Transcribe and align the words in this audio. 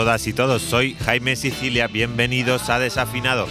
Todas 0.00 0.26
y 0.26 0.32
todos, 0.32 0.62
soy 0.62 0.96
Jaime 1.04 1.36
Sicilia, 1.36 1.86
bienvenidos 1.86 2.70
a 2.70 2.78
Desafinado, 2.78 3.46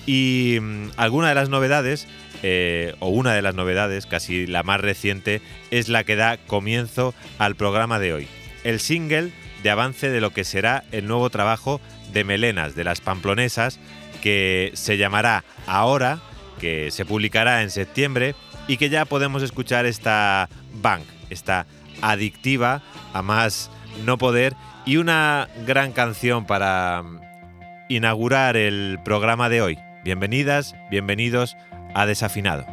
Y 0.06 0.58
mm, 0.61 0.91
alguna 0.97 1.28
de 1.28 1.34
las 1.34 1.48
novedades, 1.48 2.06
eh, 2.42 2.95
o 2.98 3.08
una 3.08 3.34
de 3.34 3.42
las 3.42 3.55
novedades, 3.55 4.06
casi 4.06 4.47
la 4.47 4.62
más 4.62 4.81
reciente, 4.81 5.41
es 5.70 5.89
la 5.89 6.05
que 6.05 6.17
da 6.17 6.39
comienzo 6.39 7.14
al 7.39 7.55
programa 7.55 7.98
de 7.98 8.12
hoy. 8.12 8.28
El 8.64 8.80
single 8.80 9.30
de 9.62 9.70
avance 9.70 10.11
de 10.11 10.20
lo 10.20 10.30
que 10.30 10.45
será 10.45 10.84
el 10.92 11.06
nuevo 11.06 11.30
trabajo 11.30 11.80
de 12.12 12.25
Melenas, 12.25 12.75
de 12.75 12.84
las 12.84 13.00
Pamplonesas, 13.00 13.79
que 14.23 14.70
se 14.74 14.96
llamará 14.96 15.45
Ahora, 15.67 16.20
que 16.61 16.90
se 16.90 17.05
publicará 17.05 17.63
en 17.63 17.70
septiembre 17.70 18.34
y 18.69 18.77
que 18.77 18.89
ya 18.89 19.05
podemos 19.05 19.42
escuchar 19.42 19.86
esta 19.86 20.48
bank, 20.74 21.02
esta 21.30 21.67
adictiva 22.01 22.83
a 23.13 23.23
más 23.23 23.70
no 24.05 24.19
poder 24.19 24.55
y 24.84 24.96
una 24.96 25.48
gran 25.67 25.92
canción 25.92 26.46
para 26.46 27.02
mm, 27.02 27.20
inaugurar 27.89 28.57
el 28.57 28.98
programa 29.05 29.48
de 29.48 29.63
hoy. 29.63 29.79
Bienvenidas, 30.05 30.74
bienvenidos 30.90 31.57
a 31.95 32.07
Desafinado. 32.07 32.67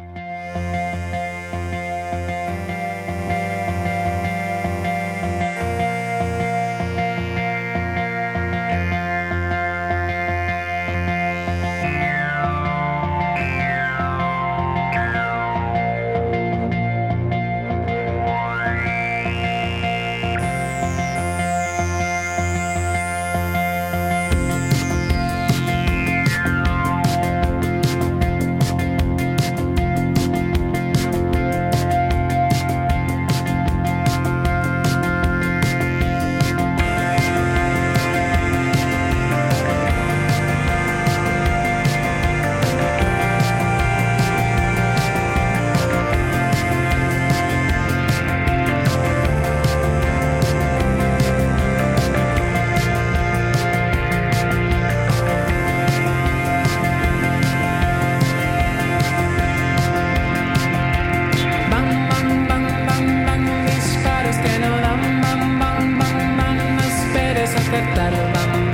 better 67.94 68.32
than 68.32 68.69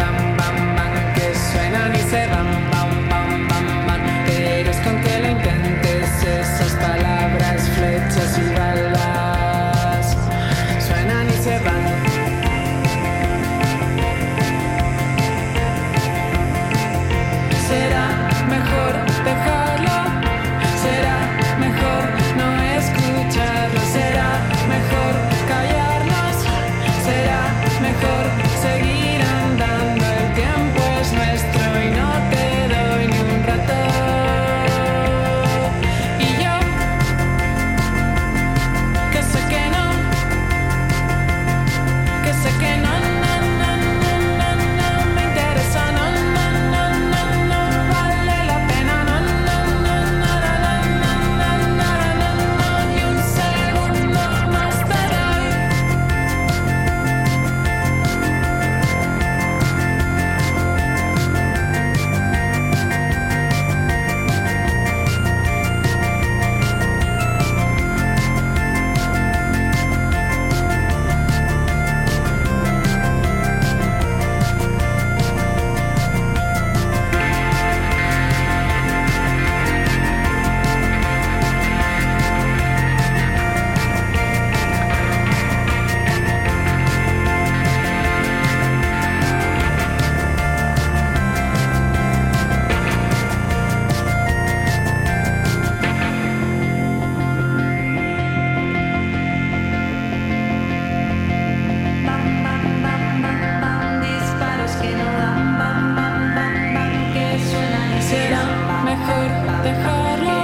dejarlo. 109.67 110.37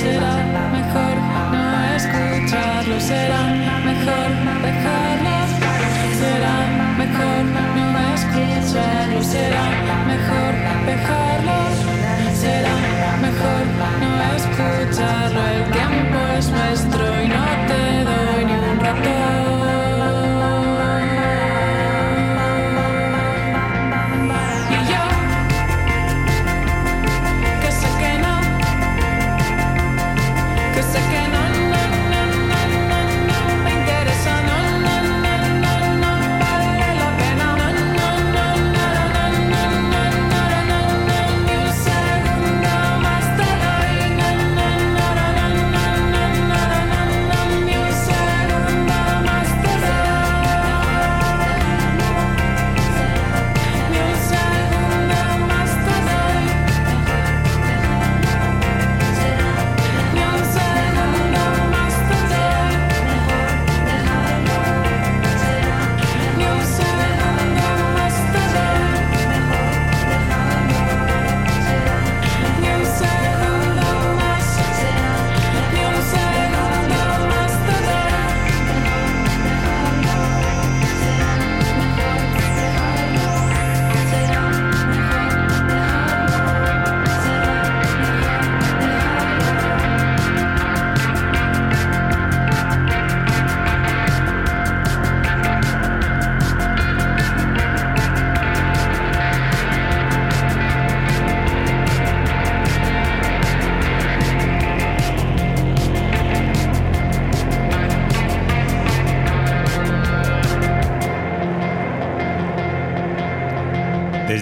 Será 0.00 0.34
mejor 0.78 1.16
no 1.52 1.64
escucharlo. 1.98 2.96
Será 3.00 3.42
mejor 3.90 4.28
dejarlo. 4.66 5.36
Será 6.20 6.56
mejor 7.02 7.42
no 7.78 7.98
escucharlo. 8.14 9.22
Será 9.34 9.64
mejor 10.12 10.52
dejarlo. 10.90 11.58
Será 12.42 12.76
mejor 13.26 13.62
no 14.02 14.10
escucharlo. 14.38 15.40
El 15.56 15.64
tiempo 15.76 16.18
es 16.38 16.48
nuestro. 16.50 16.91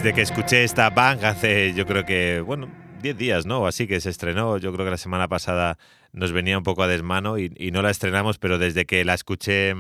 Desde 0.01 0.15
que 0.15 0.23
escuché 0.23 0.65
esta 0.65 0.89
bang 0.89 1.23
hace, 1.27 1.75
yo 1.75 1.85
creo 1.85 2.07
que, 2.07 2.41
bueno, 2.41 2.71
10 3.03 3.19
días, 3.19 3.45
¿no? 3.45 3.67
Así 3.67 3.87
que 3.87 4.01
se 4.01 4.09
estrenó, 4.09 4.57
yo 4.57 4.73
creo 4.73 4.87
que 4.87 4.93
la 4.93 4.97
semana 4.97 5.29
pasada 5.29 5.77
nos 6.15 6.33
venía 6.33 6.57
un 6.57 6.65
poco 6.65 6.83
a 6.83 6.89
desmano 6.89 7.37
y, 7.37 7.51
no 7.71 7.83
la 7.83 7.91
estrenamos, 7.91 8.39
pero 8.39 8.57
desde 8.57 8.87
que 8.87 9.05
la 9.05 9.13
escuché 9.13 9.75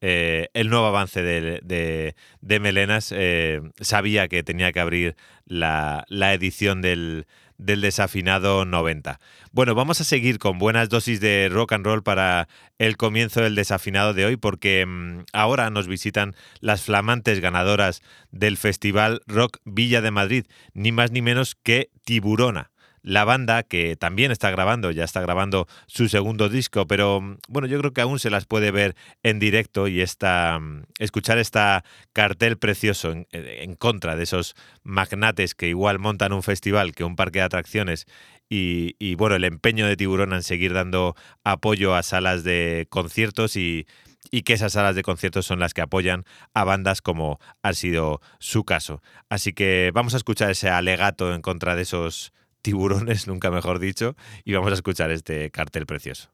eh, 0.00 0.50
el 0.54 0.70
nuevo 0.70 0.86
avance 0.86 1.20
de, 1.20 2.14
Melenas, 2.60 3.10
eh, 3.10 3.60
sabía 3.80 4.28
que 4.28 4.44
tenía 4.44 4.70
que 4.70 4.78
abrir 4.78 5.16
la, 5.46 6.04
la 6.06 6.32
edición 6.32 6.80
del, 6.80 7.26
del 7.58 7.80
desafinado 7.80 8.64
90. 8.64 9.18
Bueno, 9.52 9.74
vamos 9.74 10.00
a 10.00 10.04
seguir 10.04 10.38
con 10.38 10.58
buenas 10.58 10.88
dosis 10.88 11.20
de 11.20 11.48
rock 11.50 11.72
and 11.72 11.84
roll 11.84 12.02
para 12.02 12.48
el 12.78 12.96
comienzo 12.96 13.40
del 13.40 13.54
desafinado 13.54 14.14
de 14.14 14.26
hoy, 14.26 14.36
porque 14.36 14.84
mm, 14.86 15.24
ahora 15.32 15.70
nos 15.70 15.88
visitan 15.88 16.34
las 16.60 16.82
flamantes 16.82 17.40
ganadoras 17.40 18.02
del 18.30 18.56
Festival 18.56 19.22
Rock 19.26 19.58
Villa 19.64 20.00
de 20.00 20.10
Madrid, 20.10 20.46
ni 20.74 20.92
más 20.92 21.10
ni 21.10 21.22
menos 21.22 21.54
que 21.54 21.90
Tiburona 22.04 22.70
la 23.06 23.24
banda 23.24 23.62
que 23.62 23.94
también 23.94 24.32
está 24.32 24.50
grabando, 24.50 24.90
ya 24.90 25.04
está 25.04 25.20
grabando 25.20 25.68
su 25.86 26.08
segundo 26.08 26.48
disco, 26.48 26.88
pero 26.88 27.20
mm, 27.20 27.38
bueno, 27.48 27.68
yo 27.68 27.78
creo 27.78 27.92
que 27.92 28.00
aún 28.00 28.18
se 28.18 28.30
las 28.30 28.46
puede 28.46 28.72
ver 28.72 28.96
en 29.22 29.38
directo 29.38 29.86
y 29.86 30.00
esta, 30.00 30.58
mm, 30.58 30.82
escuchar 30.98 31.38
esta 31.38 31.84
cartel 32.12 32.58
precioso 32.58 33.14
en, 33.30 33.74
contra 33.76 34.16
de 34.16 34.24
esos 34.24 34.56
magnates 34.82 35.54
que 35.54 35.68
igual 35.68 36.00
montan 36.00 36.32
un 36.32 36.42
festival 36.42 36.96
que 36.96 37.04
un 37.04 37.14
parque 37.14 37.38
de 37.38 37.44
atracciones 37.44 38.06
y, 38.48 38.96
y 38.98 39.14
bueno, 39.14 39.36
el 39.36 39.44
empeño 39.44 39.86
de 39.86 39.96
Tiburón 39.96 40.32
en 40.32 40.42
seguir 40.42 40.72
dando 40.72 41.14
apoyo 41.44 41.94
a 41.94 42.02
salas 42.02 42.42
de 42.42 42.88
conciertos 42.90 43.54
y 43.56 43.86
y 44.32 44.42
que 44.42 44.54
esas 44.54 44.72
salas 44.72 44.96
de 44.96 45.04
conciertos 45.04 45.46
son 45.46 45.60
las 45.60 45.72
que 45.72 45.82
apoyan 45.82 46.24
a 46.52 46.64
bandas 46.64 47.00
como 47.00 47.38
ha 47.62 47.72
sido 47.74 48.20
su 48.40 48.64
caso. 48.64 49.00
Así 49.28 49.52
que 49.52 49.92
vamos 49.94 50.14
a 50.14 50.16
escuchar 50.16 50.50
ese 50.50 50.68
alegato 50.68 51.32
en 51.32 51.42
contra 51.42 51.76
de 51.76 51.82
esos 51.82 52.32
tiburones, 52.66 53.28
nunca 53.28 53.52
mejor 53.52 53.78
dicho, 53.78 54.16
y 54.44 54.52
vamos 54.52 54.72
a 54.72 54.74
escuchar 54.74 55.12
este 55.12 55.52
cartel 55.52 55.86
precioso. 55.86 56.32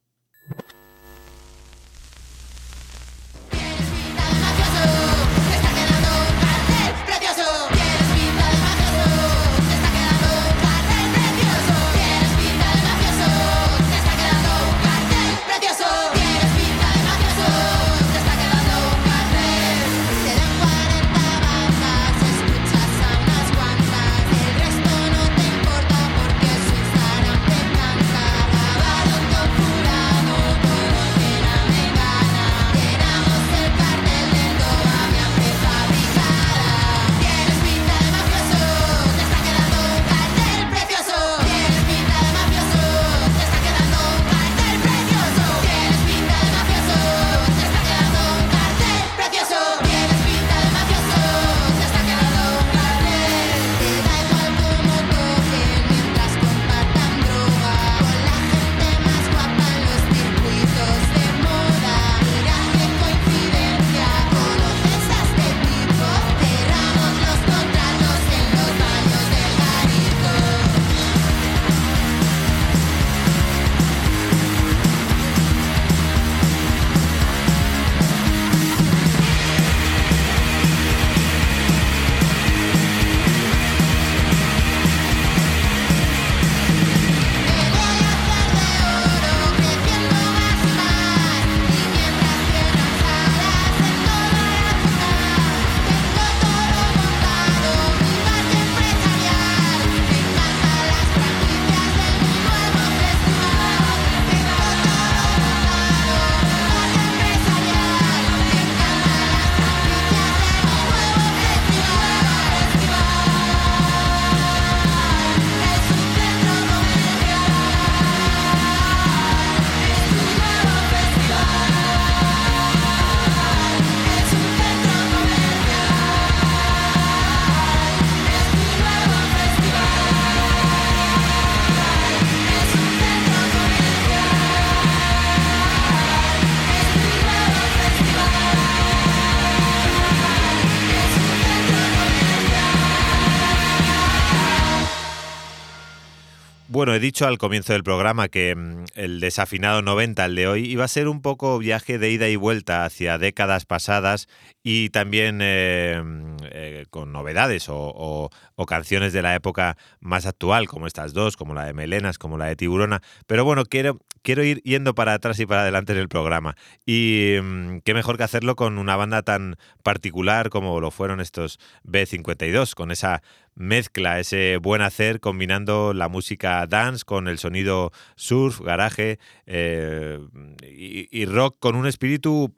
Bueno, 146.82 146.96
he 146.96 146.98
dicho 146.98 147.29
al 147.29 147.39
comienzo 147.39 147.74
del 147.74 147.84
programa 147.84 148.27
que 148.27 148.56
mm, 148.56 148.86
el 148.96 149.20
desafinado 149.20 149.82
90, 149.82 150.24
el 150.24 150.34
de 150.34 150.48
hoy, 150.48 150.69
iba 150.69 150.82
a 150.82 150.89
ser 150.89 151.06
un 151.06 151.22
poco 151.22 151.56
viaje 151.58 151.96
de 151.96 152.10
ida 152.10 152.29
y 152.29 152.34
vuelta 152.34 152.84
hacia 152.84 153.19
décadas 153.19 153.67
pasadas 153.67 154.27
y 154.65 154.91
también 154.91 155.39
eh, 155.43 156.03
eh, 156.51 156.87
con 156.91 157.13
novedades 157.13 157.67
o, 157.69 158.31
canciones 158.67 159.13
de 159.13 159.22
la 159.22 159.34
época 159.34 159.77
más 160.01 160.25
actual, 160.25 160.69
como 160.69 160.87
estas 160.87 161.13
dos, 161.13 161.37
como 161.37 161.53
la 161.53 161.67
de 161.67 161.75
Melenas, 161.75 162.17
como 162.17 162.39
la 162.39 162.46
de 162.46 162.56
Tiburona. 162.56 163.03
Pero 163.27 163.44
bueno, 163.44 163.65
quiero, 163.65 163.99
quiero 164.22 164.44
ir 164.44 164.63
yendo 164.63 164.94
para 164.94 165.15
atrás 165.15 165.39
y 165.41 165.46
para 165.46 165.63
adelante 165.63 165.93
en 165.93 165.99
el 165.99 166.08
programa. 166.08 166.55
Y 166.87 167.34
mm, 167.43 167.81
qué 167.81 167.93
mejor 167.93 168.17
que 168.17 168.22
hacerlo 168.22 168.55
con 168.55 168.79
una 168.79 168.96
banda 168.96 169.22
tan 169.22 169.56
particular 169.82 170.49
como 170.49 170.81
lo 170.81 170.91
fueron 170.91 171.20
estos 171.20 171.58
B52, 171.84 172.75
con 172.75 172.93
esa 172.93 173.22
mezcla, 173.55 174.19
ese 174.19 174.56
buen 174.56 174.82
hacer 174.82 175.20
combinando 175.20 175.93
la 175.93 176.08
música 176.08 176.67
dance 176.67 177.05
con 177.05 177.29
el 177.29 177.39
sonido 177.39 177.93
surf, 178.17 178.61
garaje 178.61 179.19
eh, 179.46 180.20
y, 180.63 181.25
rock 181.27 181.56
con 181.58 181.77
un 181.77 181.87
espíritu 181.87 182.55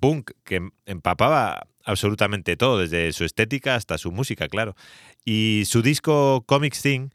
punk 0.00 0.30
que 0.44 0.68
empapaba 0.84 1.66
absolutamente 1.86 2.56
todo, 2.56 2.80
desde 2.80 3.12
su 3.12 3.24
estética 3.24 3.76
hasta 3.76 3.96
su 3.96 4.12
música, 4.12 4.48
claro. 4.48 4.74
Y 5.24 5.62
su 5.66 5.80
disco 5.80 6.44
Comic 6.46 6.78
Thing 6.78 7.10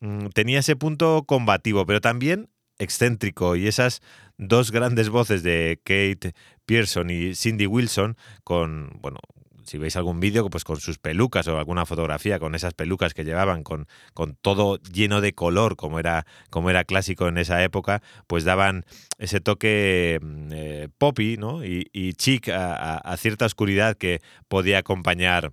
mm, 0.00 0.28
tenía 0.28 0.60
ese 0.60 0.76
punto 0.76 1.24
combativo, 1.26 1.84
pero 1.84 2.00
también 2.00 2.48
excéntrico 2.78 3.54
y 3.56 3.66
esas 3.66 4.00
dos 4.38 4.70
grandes 4.70 5.08
voces 5.08 5.42
de 5.42 5.80
Kate 5.84 6.34
Pearson 6.64 7.10
y 7.10 7.34
Cindy 7.34 7.66
Wilson 7.66 8.16
con, 8.44 8.90
bueno, 9.00 9.18
si 9.64 9.78
veis 9.78 9.96
algún 9.96 10.20
vídeo, 10.20 10.48
pues 10.50 10.64
con 10.64 10.80
sus 10.80 10.98
pelucas 10.98 11.46
o 11.48 11.58
alguna 11.58 11.86
fotografía 11.86 12.38
con 12.38 12.54
esas 12.54 12.74
pelucas 12.74 13.14
que 13.14 13.24
llevaban, 13.24 13.62
con, 13.62 13.86
con 14.14 14.36
todo 14.36 14.78
lleno 14.78 15.20
de 15.20 15.32
color, 15.32 15.76
como 15.76 15.98
era, 15.98 16.26
como 16.50 16.70
era 16.70 16.84
clásico 16.84 17.28
en 17.28 17.38
esa 17.38 17.62
época, 17.62 18.02
pues 18.26 18.44
daban 18.44 18.84
ese 19.18 19.40
toque 19.40 20.18
mm, 20.22 20.48
eh, 20.52 20.88
poppy 20.98 21.36
¿no? 21.36 21.64
y, 21.64 22.12
chic 22.14 22.48
a, 22.48 23.16
cierta 23.16 23.46
oscuridad 23.46 23.96
que 23.96 24.20
podía 24.48 24.78
acompañar 24.78 25.52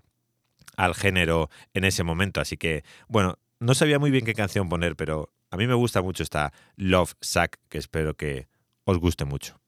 al 0.77 0.95
género 0.95 1.49
en 1.73 1.83
ese 1.83 2.03
momento. 2.03 2.41
Así 2.41 2.57
que, 2.57 2.83
bueno, 3.07 3.37
no 3.59 3.73
sabía 3.73 3.99
muy 3.99 4.11
bien 4.11 4.25
qué 4.25 4.33
canción 4.33 4.69
poner, 4.69 4.95
pero 4.95 5.31
a 5.51 5.57
mí 5.57 5.67
me 5.67 5.73
gusta 5.73 6.01
mucho 6.01 6.23
esta 6.23 6.53
Love 6.75 7.13
Sack, 7.21 7.59
que 7.69 7.77
espero 7.77 8.15
que 8.15 8.47
os 8.85 8.97
guste 8.97 9.25
mucho. 9.25 9.58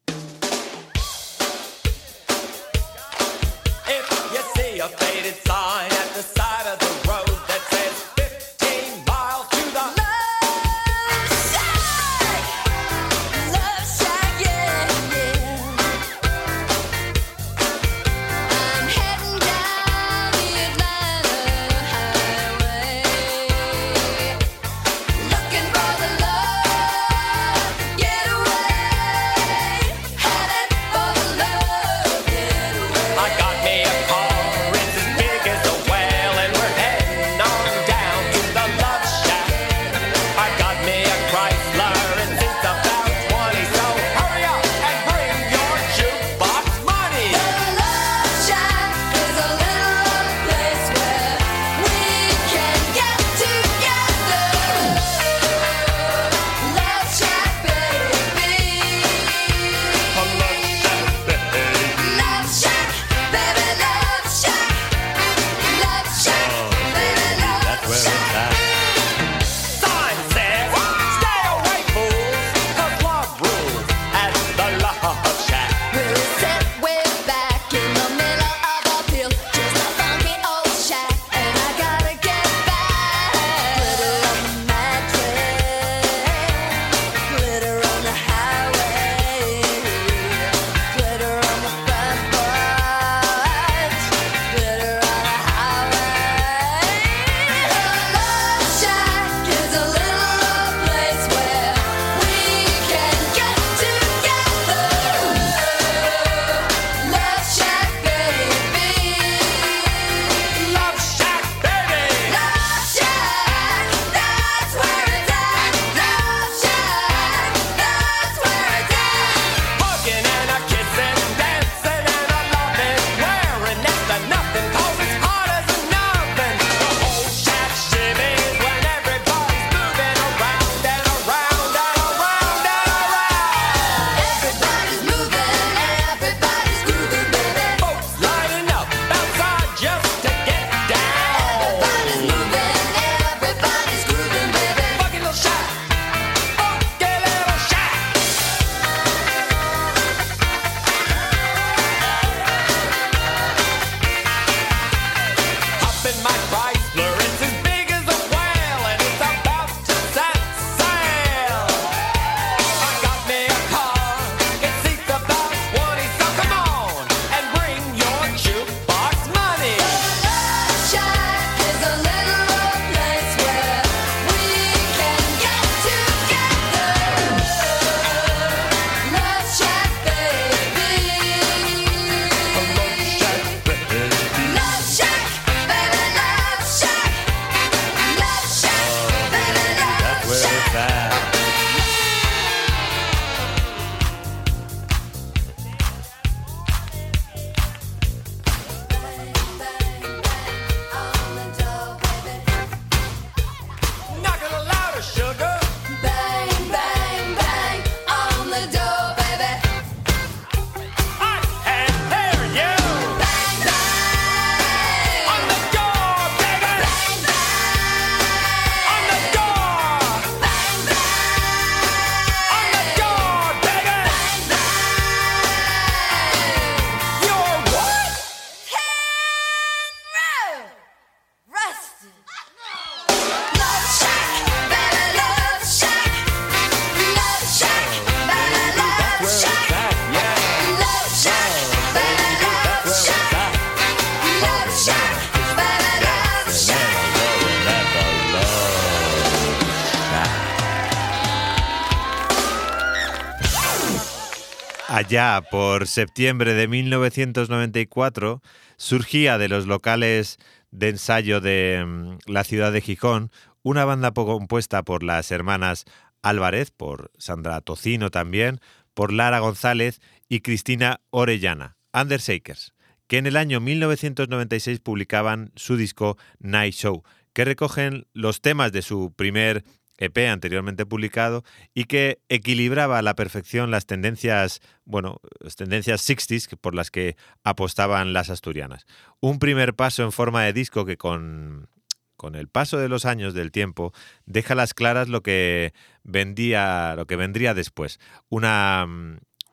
Allá 255.02 255.42
por 255.50 255.88
septiembre 255.88 256.54
de 256.54 256.68
1994, 256.68 258.40
surgía 258.78 259.40
de 259.40 259.50
los 259.50 259.66
locales 259.66 260.38
de 260.70 260.90
ensayo 260.90 261.42
de 261.42 261.84
mm, 261.84 262.18
la 262.28 262.44
ciudad 262.44 262.72
de 262.72 262.82
Gijón 262.82 263.32
una 263.64 263.84
banda 263.84 264.12
compuesta 264.12 264.84
por 264.84 265.02
las 265.02 265.32
hermanas 265.32 265.86
Álvarez, 266.22 266.70
por 266.70 267.10
Sandra 267.18 267.62
Tocino 267.62 268.12
también, 268.12 268.60
por 268.94 269.12
Lara 269.12 269.40
González 269.40 270.02
y 270.30 270.42
Cristina 270.42 271.02
Orellana, 271.10 271.78
Undershakers, 271.94 272.76
que 273.08 273.18
en 273.18 273.26
el 273.26 273.38
año 273.38 273.60
1996 273.60 274.82
publicaban 274.82 275.52
su 275.56 275.78
disco 275.78 276.18
Night 276.38 276.76
Show, 276.76 277.04
que 277.34 277.44
recogen 277.44 278.06
los 278.14 278.42
temas 278.42 278.72
de 278.72 278.84
su 278.84 279.14
primer 279.16 279.64
EP 280.02 280.18
anteriormente 280.30 280.86
publicado 280.86 281.44
y 281.74 281.86
que 281.86 282.20
equilibraba 282.28 282.98
a 282.98 283.02
la 283.04 283.16
perfección 283.16 283.70
las 283.70 283.86
tendencias, 283.86 284.60
bueno, 284.84 285.22
las 285.40 285.56
tendencias 285.56 286.08
60s 286.10 286.58
por 286.60 286.74
las 286.74 286.90
que 286.90 287.16
apostaban 287.44 288.12
las 288.12 288.30
asturianas. 288.30 288.86
Un 289.20 289.38
primer 289.38 289.76
paso 289.76 290.04
en 290.04 290.12
forma 290.12 290.44
de 290.44 290.54
disco 290.54 290.86
que 290.86 290.98
con, 290.98 291.70
con 292.18 292.34
el 292.36 292.48
paso 292.48 292.80
de 292.80 292.90
los 292.90 293.06
años 293.06 293.36
del 293.36 293.52
tiempo 293.52 293.94
deja 294.26 294.56
las 294.56 294.74
claras 294.74 295.08
lo 295.08 295.22
que 295.22 295.74
vendía, 296.04 296.96
lo 296.96 297.06
que 297.06 297.16
vendría 297.16 297.54
después. 297.54 298.00
Una 298.30 298.88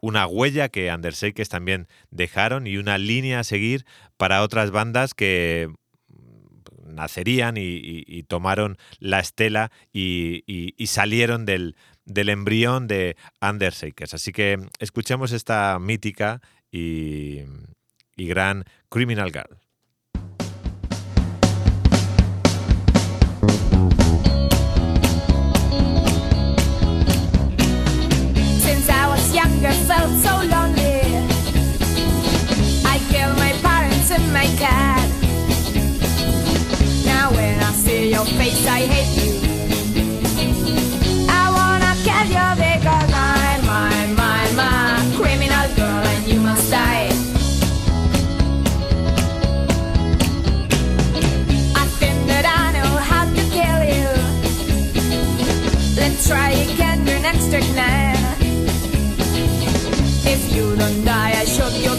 una 0.01 0.27
huella 0.27 0.69
que 0.69 0.93
Undershakers 0.93 1.49
también 1.49 1.89
dejaron 2.11 2.67
y 2.67 2.77
una 2.77 2.99
línea 2.99 3.41
a 3.41 3.45
seguir 3.45 3.85
para 4.17 4.43
otras 4.43 4.71
bandas 4.71 5.13
que 5.13 5.73
nacerían 6.88 7.57
y, 7.57 8.22
tomaron 8.24 8.79
la 8.98 9.20
estela 9.20 9.70
y, 9.92 10.74
salieron 10.87 11.44
del, 11.44 11.77
del, 12.05 12.29
embrión 12.29 12.87
de 12.87 13.16
Undershakers. 13.40 14.14
Así 14.14 14.33
que 14.33 14.59
escuchemos 14.79 15.33
esta 15.33 15.79
mítica 15.79 16.40
y, 16.70 17.42
gran 18.16 18.64
Criminal 18.88 19.31
Girl. 19.33 19.68
Face, 38.37 38.67
I 38.67 38.81
hate 38.81 39.14
you. 39.23 39.33
I 41.29 41.45
wanna 41.57 41.93
kill 42.07 42.29
you 42.37 42.47
because 42.62 43.12
I'm 43.12 43.61
my, 43.67 44.07
my, 44.21 44.43
my 44.61 44.77
criminal 45.17 45.67
girl 45.77 46.05
and 46.14 46.27
you 46.27 46.41
must 46.41 46.71
die. 46.71 47.09
I 51.83 51.85
think 52.01 52.19
that 52.31 52.45
I 52.47 52.64
know 52.77 52.93
how 53.11 53.25
to 53.25 53.43
kill 53.57 53.81
you. 53.95 54.09
Let's 55.97 56.27
try 56.29 56.51
again 56.51 57.07
your 57.07 57.21
next 57.21 57.51
night. 57.75 58.37
If 60.25 60.53
you 60.55 60.77
don't 60.77 61.05
die, 61.05 61.33
I 61.41 61.45
shoot 61.45 61.75
your 61.85 61.97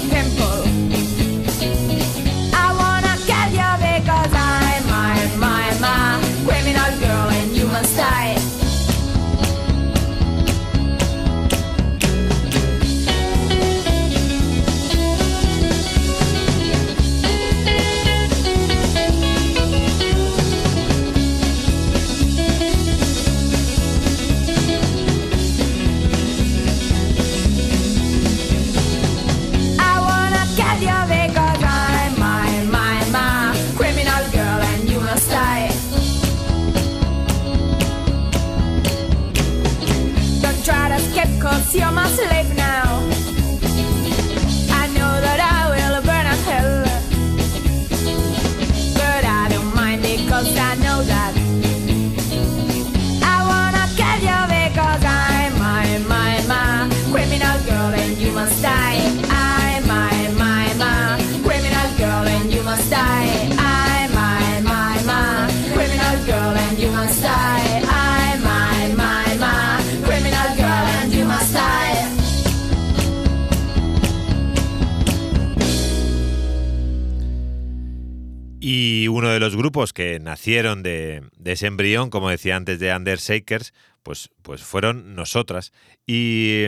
los 79.49 79.57
grupos 79.57 79.93
que 79.93 80.19
nacieron 80.19 80.83
de, 80.83 81.23
ese 81.43 81.65
embrión, 81.65 82.11
como 82.11 82.29
decía 82.29 82.55
antes 82.55 82.79
de 82.79 82.95
Undershakers, 82.95 83.73
pues, 84.03 84.29
pues 84.43 84.61
fueron 84.61 85.15
nosotras. 85.15 85.73
Y, 86.05 86.65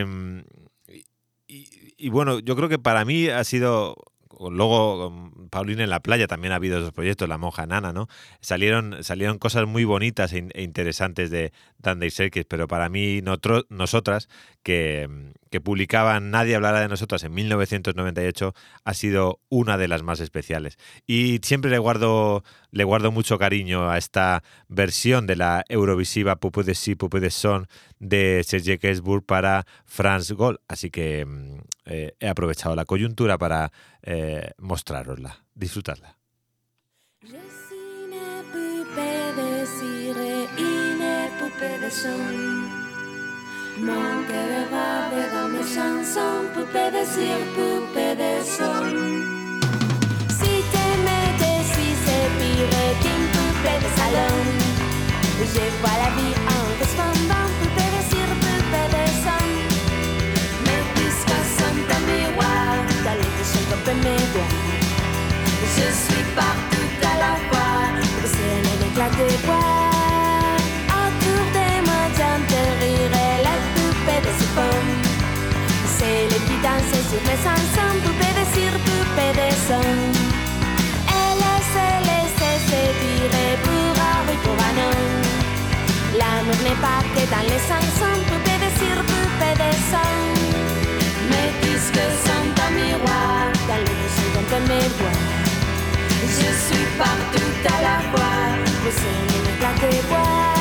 y, 1.47 1.69
y, 1.95 2.09
bueno, 2.09 2.39
yo 2.39 2.55
creo 2.55 2.69
que 2.69 2.79
para 2.79 3.05
mí 3.05 3.27
ha 3.27 3.43
sido 3.43 3.95
luego 4.49 5.31
Paulina 5.49 5.83
en 5.83 5.89
la 5.89 5.99
playa 5.99 6.27
también 6.27 6.53
ha 6.53 6.55
habido 6.55 6.79
esos 6.79 6.91
proyectos, 6.91 7.29
La 7.29 7.37
Monja 7.37 7.65
Nana, 7.67 7.93
¿no? 7.93 8.07
Salieron, 8.39 9.03
salieron 9.03 9.37
cosas 9.37 9.67
muy 9.67 9.83
bonitas 9.83 10.33
e, 10.33 10.47
e 10.53 10.63
interesantes 10.63 11.29
de 11.29 11.51
Dandy 11.77 12.09
Serkis, 12.09 12.45
pero 12.45 12.67
para 12.67 12.89
mí, 12.89 13.21
nosotras, 13.69 14.29
que, 14.63 15.07
que, 15.49 15.61
publicaban 15.61 16.31
Nadie 16.31 16.55
hablará 16.55 16.79
de 16.79 16.87
nosotras 16.87 17.23
en 17.23 17.33
1998, 17.33 18.53
ha 18.83 18.93
sido 18.93 19.39
una 19.49 19.77
de 19.77 19.87
las 19.87 20.03
más 20.03 20.19
especiales. 20.19 20.77
Y 21.05 21.39
siempre 21.43 21.69
le 21.69 21.77
guardo, 21.77 22.43
le 22.71 22.83
guardo 22.83 23.11
mucho 23.11 23.37
cariño 23.37 23.89
a 23.89 23.97
esta 23.97 24.43
versión 24.67 25.27
de 25.27 25.35
la 25.35 25.63
Eurovisiva 25.69 26.37
Pupu 26.37 26.63
de 26.63 26.75
Si, 26.75 26.95
Pupu 26.95 27.19
de 27.19 27.29
Son 27.29 27.67
de 27.99 28.43
Serge 28.43 28.77
Gainsbourg 28.77 29.25
para 29.25 29.65
France 29.85 30.33
Gold. 30.33 30.59
Así 30.67 30.89
que 30.89 31.25
mm, 31.25 31.59
eh, 31.85 32.15
he 32.19 32.27
aprovechado 32.27 32.75
la 32.75 32.85
coyuntura 32.85 33.37
para 33.37 33.71
eh, 34.01 34.51
mostrarosla. 34.57 35.43
Disfrutadla. 35.53 36.17
Des 69.27 69.37
bois. 69.45 69.91
Autour 71.01 71.43
de 71.57 71.67
moi, 71.87 72.03
j'entends 72.17 72.73
rire 72.81 73.15
la 73.47 73.55
poupée 73.73 74.21
de 74.25 74.31
siphon. 74.39 74.77
C'est 75.95 76.23
les 76.31 76.41
qui 76.47 76.57
dansent 76.65 77.03
sur 77.09 77.23
les 77.29 77.39
chansons, 77.45 77.95
poupée 78.03 78.33
de 78.39 78.45
cire, 78.53 78.77
poupée 78.87 79.33
de 79.41 79.49
son. 79.67 79.89
Elle 81.21 81.45
se 81.73 81.87
laisse 82.07 82.41
séduire 82.69 83.57
pour 83.65 83.93
un 84.11 84.19
oui, 84.25 84.35
pour 84.45 84.59
un 84.67 84.73
non. 84.79 84.97
L'amour 86.19 86.59
n'est 86.65 86.81
pas 86.87 87.01
que 87.13 87.23
dans 87.33 87.45
les 87.51 87.61
chansons, 87.69 88.19
poupée 88.29 88.59
de 88.63 88.69
cire, 88.79 89.01
poupée 89.11 89.55
de 89.63 89.71
son. 89.91 90.13
Mais 91.29 91.49
puisque 91.61 92.03
sont 92.25 92.49
un 92.65 92.71
miroir, 92.79 93.45
dans 93.67 93.81
le 93.85 93.93
dessus 94.01 94.31
de 94.51 94.59
mes 94.69 94.87
voix. 94.97 95.19
Je 96.37 96.49
suis 96.65 96.87
partout 96.97 97.51
à 97.75 97.79
la 97.87 97.97
fois, 98.11 98.30
le 98.91 98.97
ciel 98.97 99.43
me 99.43 99.89
tes 99.89 100.60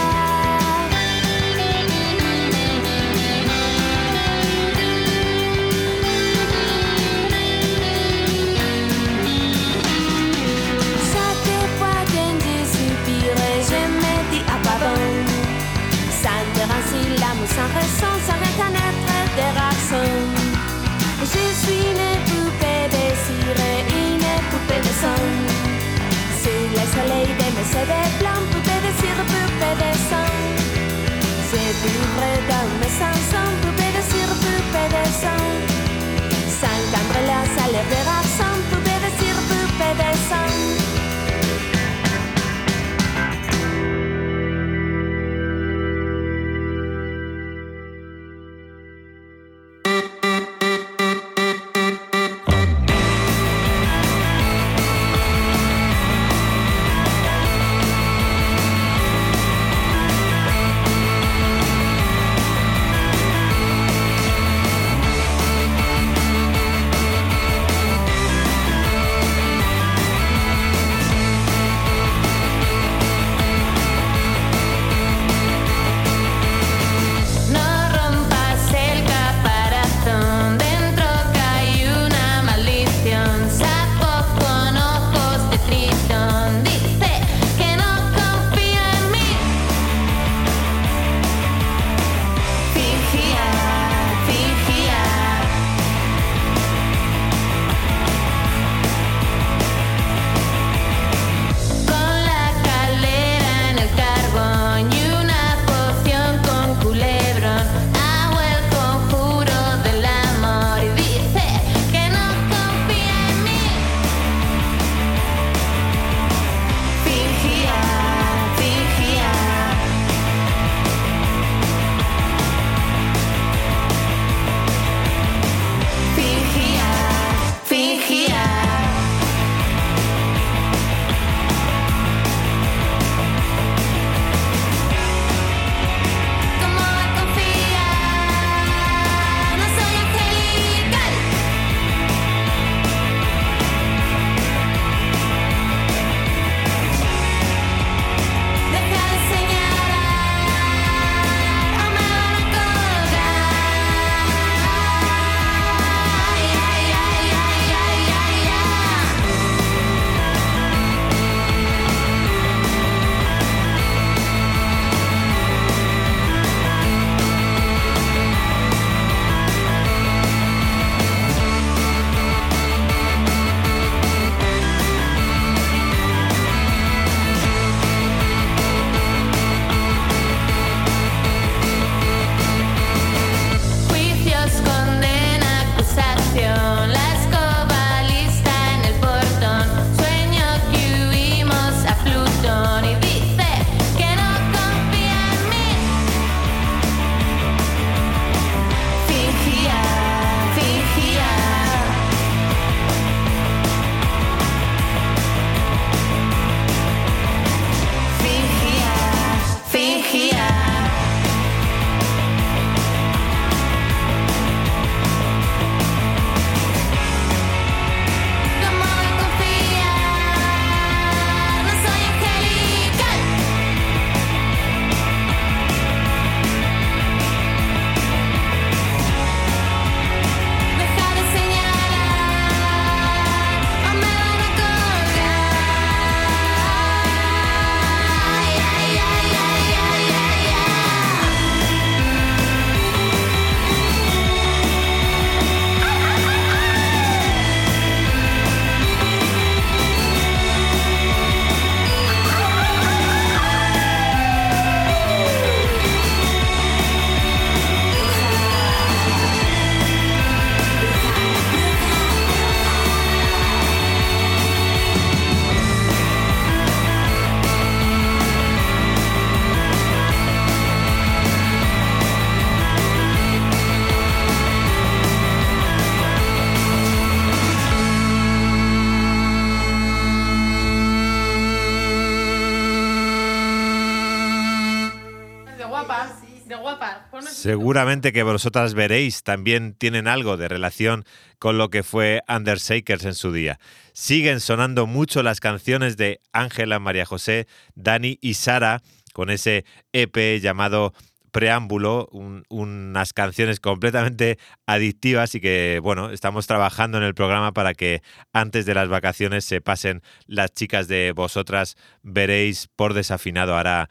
Seguramente 287.51 288.13
que 288.13 288.23
vosotras 288.23 288.75
veréis 288.75 289.25
también 289.25 289.75
tienen 289.75 290.07
algo 290.07 290.37
de 290.37 290.47
relación 290.47 291.05
con 291.41 291.59
lo 291.59 291.69
que 291.69 291.83
fue 291.83 292.23
Undershakers 292.29 293.05
en 293.05 293.15
su 293.15 293.33
día. 293.33 293.59
Siguen 293.93 294.39
sonando 294.39 294.87
mucho 294.87 295.25
las 295.25 295.41
canciones 295.41 295.97
de 295.97 296.21
Ángela, 296.33 296.79
María 296.79 297.05
José, 297.05 297.49
Dani 297.75 298.19
y 298.21 298.35
Sara 298.35 298.83
con 299.15 299.31
ese 299.31 299.65
EP 299.93 300.41
llamado 300.41 300.95
Preámbulo, 301.33 302.09
unas 302.49 303.13
canciones 303.13 303.59
completamente 303.59 304.39
adictivas 304.67 305.35
y 305.35 305.41
que, 305.41 305.81
bueno, 305.83 306.11
estamos 306.13 306.47
trabajando 306.47 306.99
en 306.99 307.05
el 307.05 307.15
programa 307.15 307.53
para 307.53 307.75
que 307.75 308.01
antes 308.33 308.65
de 308.65 308.75
las 308.75 308.89
vacaciones 308.89 309.45
se 309.45 309.61
pasen 309.61 310.03
las 310.27 310.53
chicas 310.53 310.87
de 310.87 311.11
vosotras. 311.11 311.77
Veréis 312.05 312.69
por 312.77 312.95
desafinado 312.95 313.57
hará 313.57 313.91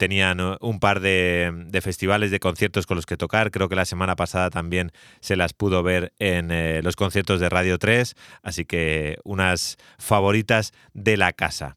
tenían 0.00 0.40
un 0.62 0.80
par 0.80 1.00
de, 1.00 1.78
festivales, 1.82 2.30
de 2.30 2.40
conciertos 2.40 2.86
con 2.86 2.96
los 2.96 3.04
que 3.04 3.18
tocar. 3.18 3.50
Creo 3.50 3.68
que 3.68 3.76
la 3.76 3.84
semana 3.84 4.16
pasada 4.16 4.48
también 4.48 4.92
se 5.20 5.36
las 5.36 5.52
pudo 5.52 5.82
ver 5.82 6.14
en 6.18 6.50
eh, 6.50 6.80
los 6.82 6.96
conciertos 6.96 7.38
de 7.38 7.50
Radio 7.50 7.78
3, 7.78 8.14
así 8.42 8.64
que 8.64 9.18
unas 9.24 9.76
favoritas 9.98 10.72
de 10.94 11.18
la 11.18 11.34
casa. 11.34 11.76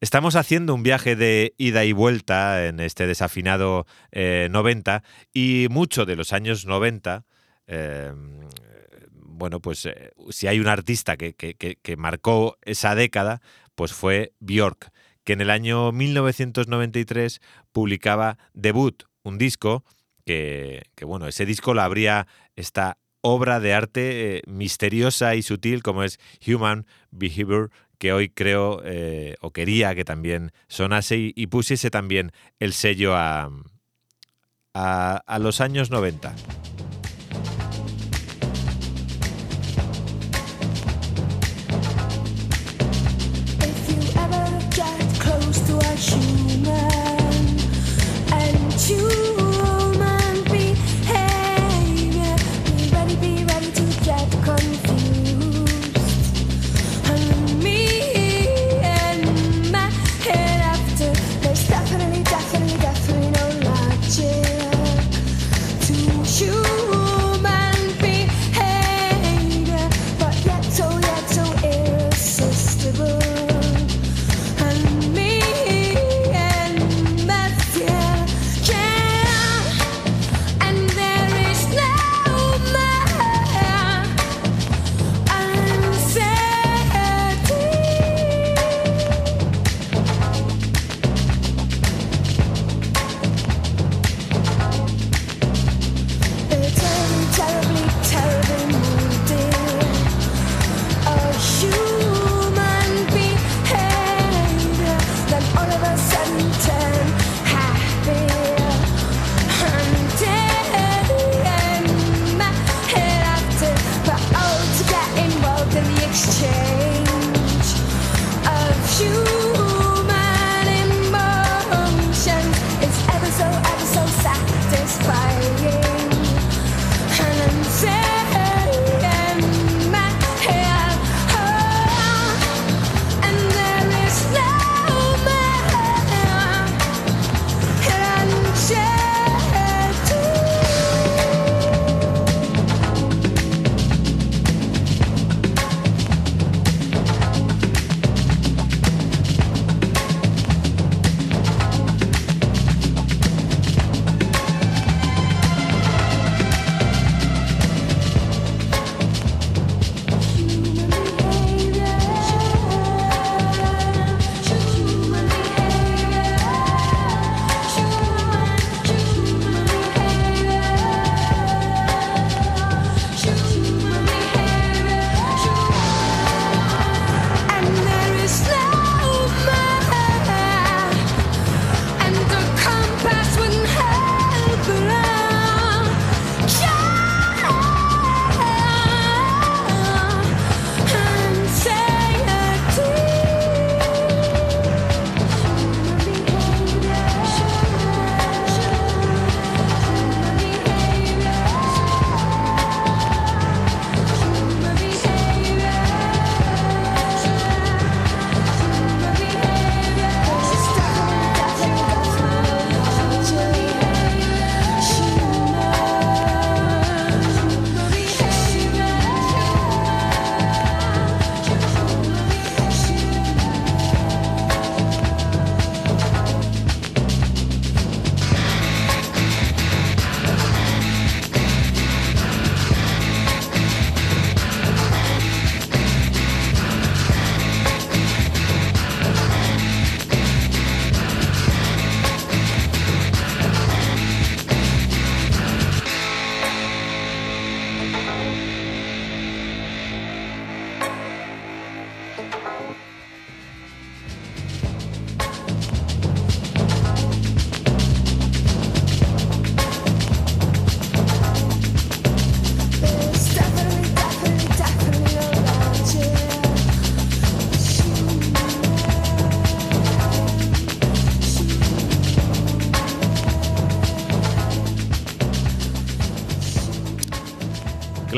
Estamos 0.00 0.36
haciendo 0.36 0.72
un 0.72 0.84
viaje 0.84 1.16
de 1.16 1.54
ida 1.58 1.84
y 1.84 1.90
vuelta 1.90 2.64
en 2.64 2.78
este 2.78 3.08
desafinado 3.08 3.86
90 4.12 4.96
eh, 4.96 5.00
y 5.34 5.66
mucho 5.68 6.06
de 6.06 6.14
los 6.14 6.32
años 6.32 6.64
90 6.64 7.24
eh, 7.66 8.12
bueno, 9.42 9.58
pues 9.58 9.84
eh, 9.86 10.12
si 10.30 10.46
hay 10.46 10.60
un 10.60 10.68
artista 10.68 11.16
que, 11.16 11.34
que, 11.34 11.96
marcó 11.96 12.58
esa 12.62 12.94
década, 12.94 13.40
pues 13.74 13.92
fue 13.92 14.34
Björk, 14.38 14.92
que 15.24 15.32
en 15.32 15.40
el 15.40 15.50
año 15.50 15.92
1993 15.92 17.40
publicaba 17.72 18.38
Debut, 18.54 19.04
un 19.22 19.38
disco 19.38 19.84
que, 20.24 20.82
bueno, 21.02 21.26
ese 21.26 21.46
disco 21.46 21.74
lo 21.74 21.82
abría 21.82 22.26
esta 22.56 22.98
obra 23.20 23.60
de 23.60 23.74
arte 23.74 24.42
misteriosa 24.46 25.34
y 25.34 25.42
sutil 25.42 25.82
como 25.82 26.02
es 26.02 26.18
Human 26.46 26.86
Behavior, 27.10 27.70
que 27.98 28.12
hoy 28.12 28.28
creo 28.28 28.82
eh, 28.84 29.36
o 29.40 29.52
quería 29.52 29.94
que 29.94 30.04
también 30.04 30.52
sonase 30.68 31.32
y, 31.34 31.46
pusiese 31.46 31.90
también 31.90 32.32
el 32.58 32.72
sello 32.72 33.14
a, 33.14 33.50
a, 34.74 35.22
a 35.24 35.38
los 35.38 35.60
años 35.60 35.90
90. 35.90 36.34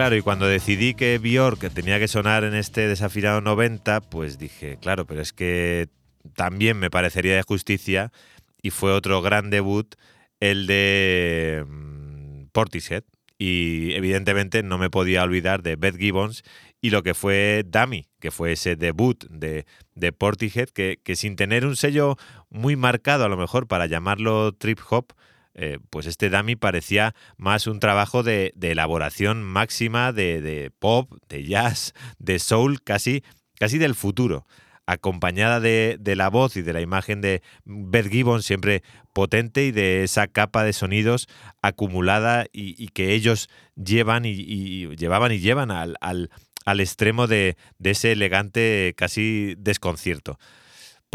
Claro, 0.04 0.16
y 0.16 0.20
cuando 0.20 0.46
decidí 0.46 0.92
que 0.92 1.16
Björk 1.16 1.72
tenía 1.72 1.98
que 1.98 2.08
sonar 2.08 2.44
en 2.44 2.54
este 2.54 2.88
desafinado 2.88 3.40
90, 3.40 4.02
pues 4.02 4.36
dije, 4.36 4.76
claro, 4.78 5.06
pero 5.06 5.22
es 5.22 5.32
que 5.32 5.88
también 6.34 6.78
me 6.78 6.90
parecería 6.90 7.36
de 7.36 7.42
justicia 7.42 8.12
y 8.60 8.68
fue 8.68 8.92
otro 8.92 9.22
gran 9.22 9.48
debut 9.48 9.94
el 10.40 10.66
de 10.66 11.64
mm, 11.66 12.48
Portishead. 12.52 13.04
Y 13.38 13.94
evidentemente 13.94 14.62
no 14.62 14.76
me 14.76 14.90
podía 14.90 15.22
olvidar 15.22 15.62
de 15.62 15.76
Beth 15.76 15.96
Gibbons 15.96 16.44
y 16.82 16.90
lo 16.90 17.02
que 17.02 17.14
fue 17.14 17.64
Dummy, 17.66 18.04
que 18.20 18.30
fue 18.30 18.52
ese 18.52 18.76
debut 18.76 19.24
de, 19.30 19.64
Portishead, 20.12 20.68
que, 20.68 20.98
sin 21.16 21.34
tener 21.34 21.64
un 21.64 21.76
sello 21.76 22.18
muy 22.50 22.76
marcado 22.76 23.24
a 23.24 23.30
lo 23.30 23.38
mejor 23.38 23.68
para 23.68 23.86
llamarlo 23.86 24.52
trip 24.52 24.80
hop, 24.90 25.14
eh, 25.54 25.78
pues 25.90 26.06
este 26.06 26.30
Dummy 26.30 26.56
parecía 26.56 27.14
más 27.36 27.66
un 27.66 27.80
trabajo 27.80 28.22
de, 28.22 28.52
elaboración 28.60 29.42
máxima 29.42 30.12
de, 30.12 30.70
pop, 30.78 31.12
de 31.28 31.44
jazz, 31.44 31.94
de 32.18 32.38
soul, 32.38 32.82
casi, 32.82 33.22
casi 33.58 33.78
del 33.78 33.94
futuro 33.94 34.46
acompañada 34.86 35.60
de, 35.60 35.98
la 36.14 36.28
voz 36.28 36.56
y 36.56 36.62
de 36.62 36.74
la 36.74 36.82
imagen 36.82 37.22
de 37.22 37.42
Beth 37.64 38.10
Gibbon, 38.10 38.42
siempre 38.42 38.82
potente, 39.14 39.64
y 39.64 39.70
de 39.70 40.02
esa 40.04 40.26
capa 40.26 40.62
de 40.62 40.74
sonidos 40.74 41.26
acumulada 41.62 42.44
y, 42.52 42.88
que 42.88 43.14
ellos 43.14 43.48
llevan 43.76 44.26
y, 44.26 44.94
llevaban 44.96 45.32
y 45.32 45.38
llevan 45.38 45.70
al, 45.70 45.96
al, 46.02 46.30
al 46.64 46.80
extremo 46.80 47.26
de, 47.26 47.56
ese 47.82 48.12
elegante 48.12 48.94
casi 48.96 49.54
desconcierto. 49.58 50.38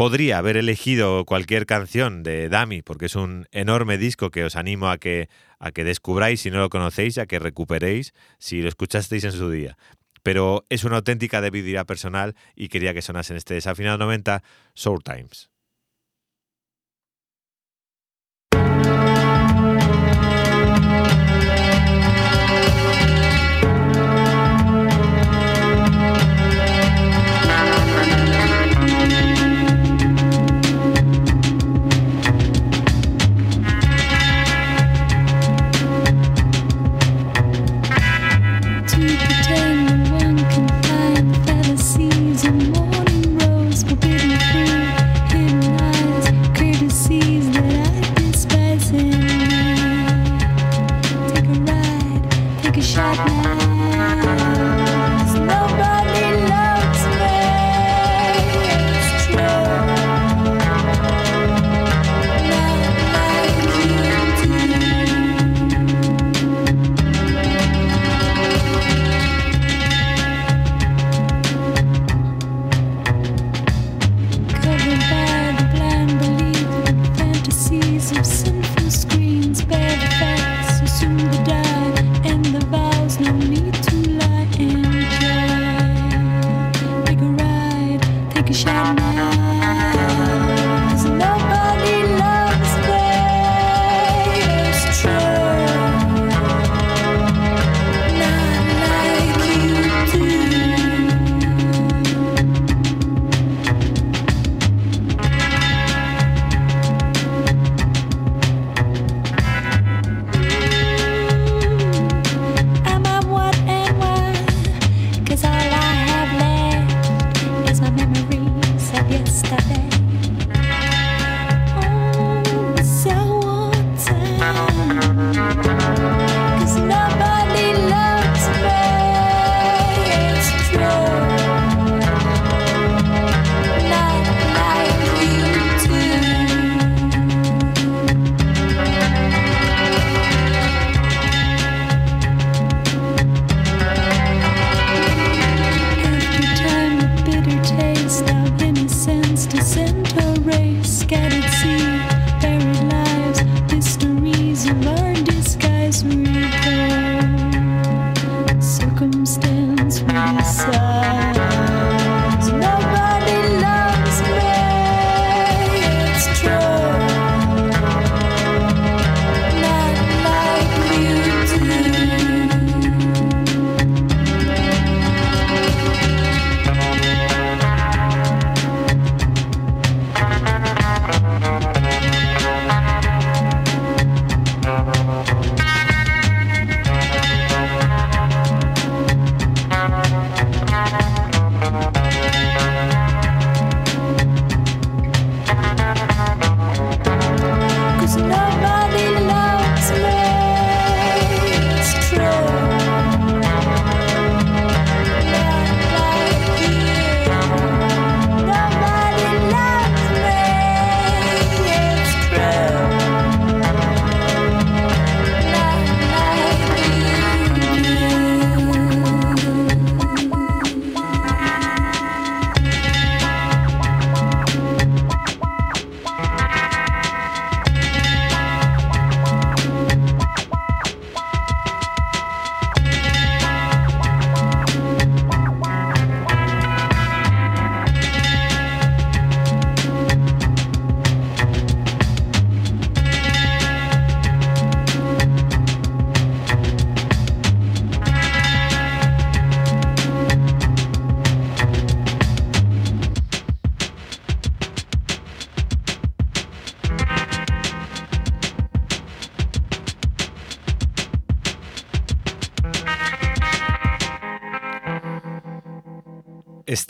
Podría 0.00 0.38
haber 0.38 0.56
elegido 0.56 1.26
cualquier 1.26 1.66
canción 1.66 2.22
de 2.22 2.48
Dami, 2.48 2.80
porque 2.80 3.04
es 3.04 3.16
un 3.16 3.46
enorme 3.52 3.98
disco 3.98 4.30
que 4.30 4.44
os 4.44 4.56
animo 4.56 4.88
a 4.88 4.96
que, 4.96 5.28
a 5.58 5.72
que 5.72 5.84
descubráis 5.84 6.40
si 6.40 6.50
no 6.50 6.58
lo 6.58 6.70
conocéis, 6.70 7.18
a 7.18 7.26
que 7.26 7.38
recuperéis 7.38 8.14
si 8.38 8.62
lo 8.62 8.70
escuchasteis 8.70 9.24
en 9.24 9.32
su 9.32 9.50
día 9.50 9.76
pero 10.22 10.64
es 10.70 10.84
una 10.84 10.96
auténtica 10.96 11.42
debilidad 11.42 11.84
personal 11.84 12.34
y 12.56 12.68
quería 12.68 12.94
que 12.94 13.02
sonase 13.02 13.34
en 13.34 13.36
este 13.36 13.52
desafinado 13.52 13.98
90 13.98 14.42
Soul 14.72 15.02
Times. 15.02 15.49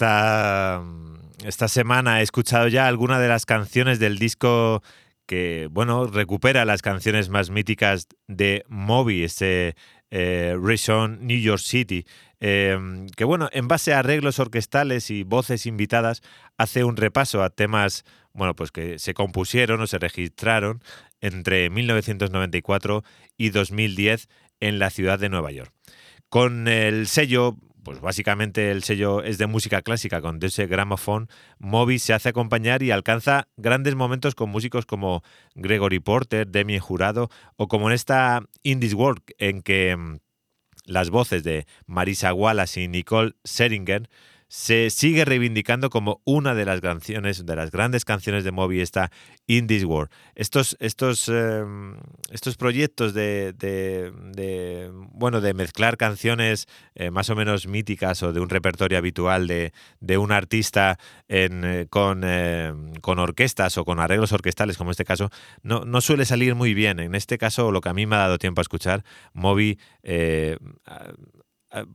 Esta, 0.01 0.82
esta 1.44 1.68
semana 1.68 2.20
he 2.20 2.22
escuchado 2.22 2.68
ya 2.68 2.88
algunas 2.88 3.20
de 3.20 3.28
las 3.28 3.44
canciones 3.44 3.98
del 3.98 4.18
disco 4.18 4.82
que, 5.26 5.68
bueno, 5.70 6.07
recupera 6.07 6.64
las 6.64 6.80
canciones 6.80 7.28
más 7.28 7.51
míticas 7.51 8.09
de 8.26 8.64
Moby, 8.66 9.24
ese 9.24 9.76
eh, 10.11 10.57
New 11.20 11.38
York 11.38 11.61
City, 11.61 12.07
em, 12.40 13.09
que, 13.11 13.24
bueno, 13.24 13.51
en 13.53 13.68
base 13.68 13.92
a 13.92 13.98
arreglos 13.98 14.38
orquestales 14.38 15.11
y 15.11 15.22
voces 15.22 15.66
invitadas, 15.66 16.22
hace 16.57 16.82
un 16.82 16.96
repaso 16.96 17.42
a 17.42 17.51
temas, 17.51 18.05
bueno, 18.32 18.57
pues 18.57 18.72
que 18.72 18.98
se 18.98 19.12
compusieron 19.12 19.82
o 19.82 19.86
se 19.86 19.98
registraron 19.98 20.82
entre 21.20 21.68
1994 21.68 23.05
y 23.36 23.51
2010 23.51 24.28
en 24.61 24.78
la 24.78 24.88
ciudad 24.88 25.18
de 25.18 25.28
Nueva 25.28 25.53
York. 25.53 25.74
Con 26.30 26.68
el 26.68 27.07
sello 27.07 27.59
pues 27.91 28.01
básicamente 28.01 28.70
el 28.70 28.84
sello 28.84 29.20
es 29.20 29.36
de 29.36 29.49
música 29.49 29.82
clásica 29.82 30.20
con 30.20 30.38
ese 30.45 30.68
Gramophone, 30.68 31.26
Moby 31.59 31.99
se 31.99 32.12
hace 32.12 32.28
acompañar 32.28 32.84
y 32.84 32.93
alcanza 32.93 33.49
grandes 33.57 33.97
momentos 33.97 34.36
con 34.36 34.49
músicos 34.49 34.86
como 34.86 35.24
Gregory 35.57 35.99
Porter, 35.99 36.47
Demi 36.47 36.78
Jurado 36.78 37.30
o 37.57 37.66
como 37.66 37.88
en 37.88 37.95
esta 37.95 38.45
Indies 38.62 38.95
World 38.95 39.22
en 39.38 39.62
que 39.62 39.97
mm, 39.97 40.18
las 40.84 41.11
voces 41.11 41.43
de 41.43 41.66
Marisa 41.86 42.32
Wallace 42.32 42.80
y 42.80 42.86
Nicole 42.86 43.32
Seringen 43.43 44.07
se 44.51 44.90
sigue 44.90 45.24
reivindicando 45.24 45.90
como 45.90 46.20
una 46.24 46.57
de 46.57 46.64
las 46.64 46.80
canciones, 46.80 47.46
de 47.46 47.55
las 47.55 47.70
grandes 47.70 48.05
canciones 48.05 48.42
de 48.42 48.51
Moby, 48.51 48.80
esta 48.80 49.12
In 49.46 49.68
This 49.68 49.84
World. 49.84 50.11
Estos, 50.34 50.76
estos, 50.80 51.28
em, 51.28 51.96
estos 52.32 52.57
proyectos 52.57 53.14
de, 53.14 53.53
de, 53.53 54.90
bueno, 55.12 55.40
de 55.40 55.55
mezclar 55.55 55.96
canciones 55.96 56.66
eh, 56.96 57.12
más 57.12 57.30
o 57.30 57.36
menos 57.36 57.68
míticas 57.68 58.24
o 58.24 58.32
de 58.32 58.40
un 58.40 58.48
repertorio 58.48 58.98
habitual 58.98 59.46
de, 59.46 60.18
un 60.18 60.32
artista 60.32 60.98
en, 61.28 61.64
eh, 61.64 61.86
con, 61.88 62.24
em, 62.24 62.94
con, 62.94 63.20
orquestas 63.20 63.78
o 63.78 63.84
con 63.84 64.01
arreglos 64.01 64.32
orquestales, 64.32 64.76
como 64.76 64.90
en 64.90 64.92
este 64.92 65.05
caso, 65.05 65.30
no, 65.62 65.84
no 65.84 66.01
suele 66.01 66.24
salir 66.24 66.57
muy 66.57 66.74
bien. 66.74 66.98
En 66.98 67.14
este 67.14 67.38
caso, 67.38 67.70
lo 67.70 67.80
que 67.80 67.90
a 67.90 67.94
mí 67.94 68.05
me 68.05 68.16
ha 68.16 68.20
dado 68.20 68.38
tiempo 68.38 68.61
a 68.61 68.62
escuchar, 68.62 69.05
Moby 69.32 69.78
eh, 70.03 70.57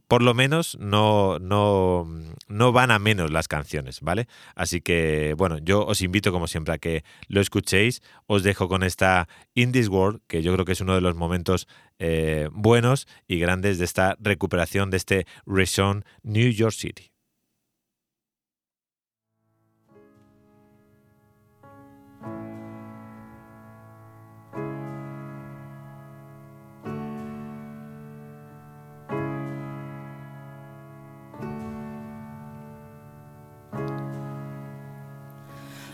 por 0.08 0.22
lo 0.22 0.34
menos 0.34 0.78
no, 0.80 1.40
no, 1.40 2.08
no, 2.48 2.72
van 2.72 2.92
a 2.92 3.00
menos 3.00 3.32
las 3.32 3.48
canciones, 3.48 4.02
¿vale? 4.02 4.28
Así 4.56 4.82
que, 4.82 5.34
bueno, 5.38 5.58
yo 5.58 5.86
os 5.86 6.02
invito 6.02 6.32
como 6.32 6.48
siempre 6.48 6.74
a 6.74 6.78
que 6.78 7.04
lo 7.28 7.42
escuchéis. 7.42 8.02
Os 8.28 8.44
dejo 8.44 8.68
con 8.70 8.84
esta 8.84 9.28
In 9.54 9.72
This 9.72 9.90
World, 9.90 10.22
que 10.28 10.42
yo 10.42 10.54
creo 10.54 10.66
que 10.66 10.74
es 10.74 10.82
uno 10.82 10.96
de 10.96 11.02
los 11.02 11.16
momentos 11.16 11.68
eh, 12.00 12.50
buenos 12.52 13.08
y 13.28 13.40
grandes 13.40 13.78
de 13.78 13.86
esta 13.86 14.16
recuperación 14.20 14.92
de 14.92 14.98
este 14.98 15.28
Reshon 15.46 16.06
New 16.24 16.50
York 16.52 16.74
City. 16.74 17.15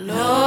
Lord, 0.02 0.41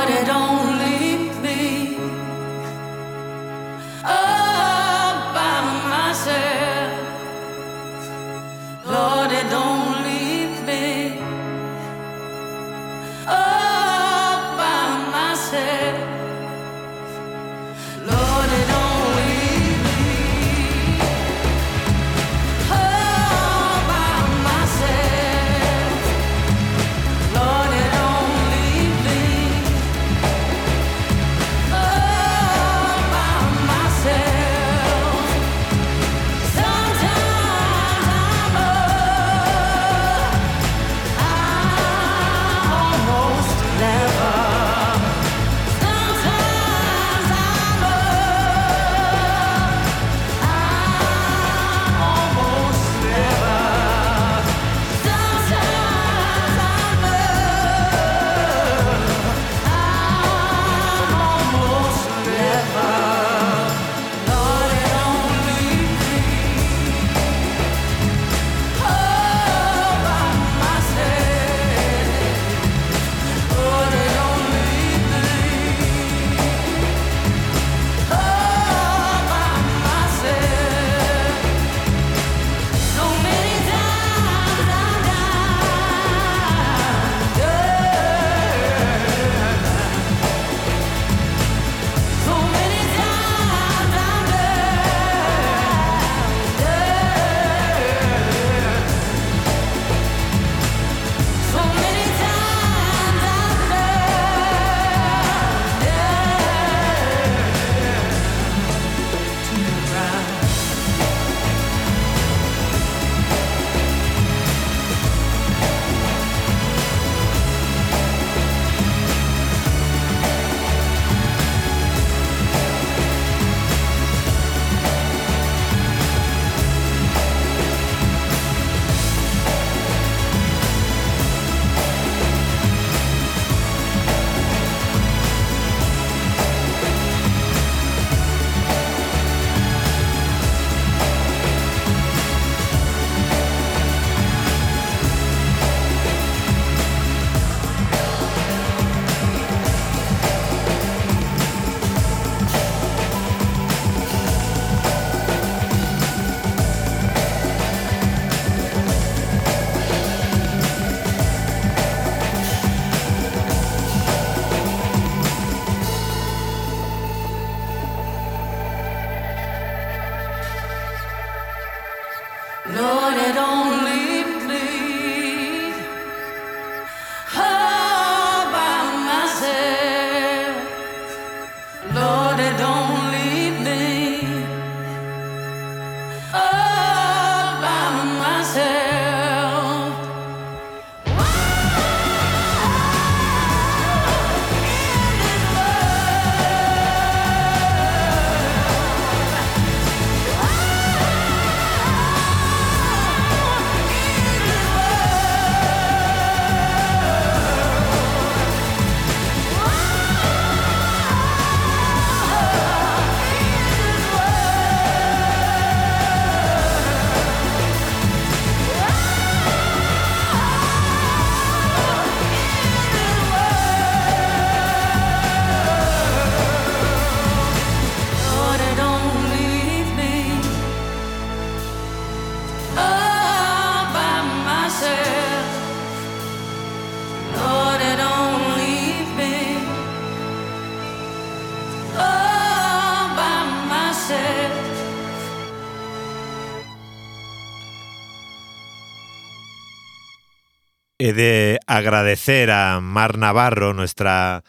He 251.05 251.13
de 251.13 251.61
agradecer 251.67 252.51
a 252.51 252.81
Mar 252.81 253.19
Navarro, 253.19 253.75
nuestra 253.75 254.43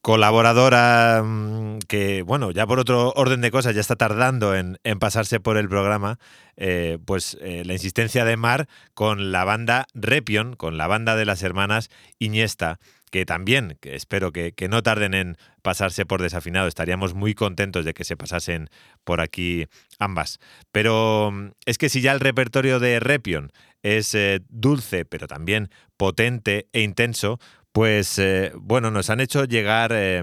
colaboradora 0.00 1.22
mm, 1.22 1.80
que, 1.86 2.22
bueno, 2.22 2.50
ya 2.50 2.66
por 2.66 2.78
otro 2.78 3.12
orden 3.14 3.42
de 3.42 3.50
cosas 3.50 3.74
ya 3.74 3.82
está 3.82 3.96
tardando 3.96 4.54
en, 4.56 4.78
en 4.84 4.98
pasarse 4.98 5.38
por 5.38 5.58
el 5.58 5.68
programa, 5.68 6.18
eh, 6.56 6.96
pues 7.04 7.36
eh, 7.42 7.64
la 7.66 7.74
insistencia 7.74 8.24
de 8.24 8.38
Mar 8.38 8.68
con 8.94 9.32
la 9.32 9.44
banda 9.44 9.86
Repion, 9.92 10.56
con 10.56 10.78
la 10.78 10.86
banda 10.86 11.14
de 11.14 11.26
las 11.26 11.42
hermanas 11.42 11.90
Iñesta, 12.18 12.78
que 13.10 13.26
también, 13.26 13.76
que 13.82 13.94
espero 13.94 14.32
que, 14.32 14.52
que 14.52 14.70
no 14.70 14.82
tarden 14.82 15.12
en 15.12 15.36
pasarse 15.60 16.06
por 16.06 16.22
desafinado, 16.22 16.68
estaríamos 16.68 17.12
muy 17.12 17.34
contentos 17.34 17.84
de 17.84 17.92
que 17.92 18.04
se 18.04 18.16
pasasen 18.16 18.70
por 19.04 19.20
aquí 19.20 19.66
ambas. 19.98 20.38
Pero 20.72 21.30
mm, 21.30 21.50
es 21.66 21.76
que 21.76 21.90
si 21.90 22.00
ya 22.00 22.12
el 22.12 22.20
repertorio 22.20 22.80
de 22.80 22.98
Repion 22.98 23.52
es 23.82 24.14
eh, 24.14 24.40
dulce, 24.48 25.04
pero 25.04 25.26
también 25.26 25.70
potente 25.96 26.68
e 26.72 26.82
intenso, 26.82 27.38
pues 27.72 28.18
eh, 28.18 28.52
bueno, 28.54 28.90
nos 28.90 29.10
han 29.10 29.20
hecho 29.20 29.44
llegar 29.44 29.92
eh, 29.94 30.22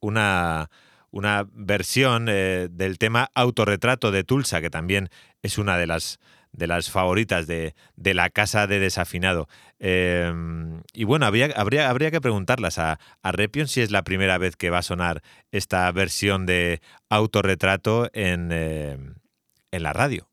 una, 0.00 0.70
una, 1.10 1.46
versión 1.52 2.28
eh, 2.28 2.68
del 2.70 2.98
tema 2.98 3.30
Autorretrato 3.34 4.10
de 4.10 4.24
Tulsa, 4.24 4.60
que 4.60 4.70
también 4.70 5.10
es 5.42 5.58
una 5.58 5.76
de 5.76 5.86
las, 5.86 6.18
de 6.52 6.66
las 6.66 6.90
favoritas 6.90 7.46
de, 7.46 7.74
de 7.96 8.14
la 8.14 8.30
casa 8.30 8.66
de 8.66 8.80
desafinado. 8.80 9.48
y 9.80 11.04
bueno, 11.04 11.26
habría, 11.26 11.52
habría, 11.56 11.90
habría 11.90 12.10
que 12.10 12.20
preguntarlas 12.20 12.78
a, 12.78 12.98
a, 13.22 13.32
Repion 13.32 13.68
si 13.68 13.82
es 13.82 13.90
la 13.90 14.02
primera 14.02 14.38
vez 14.38 14.56
que 14.56 14.70
va 14.70 14.78
a 14.78 14.82
sonar 14.82 15.22
esta 15.52 15.90
versión 15.92 16.46
de 16.46 16.80
Autorretrato 17.10 18.08
en, 18.14 18.50
en 18.50 19.82
la 19.82 19.92
radio. 19.92 20.27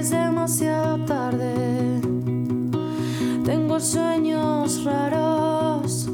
Es 0.00 0.08
demasiado 0.08 0.96
tarde. 1.04 2.00
Tengo 3.44 3.78
sueños 3.80 4.82
raros, 4.84 6.08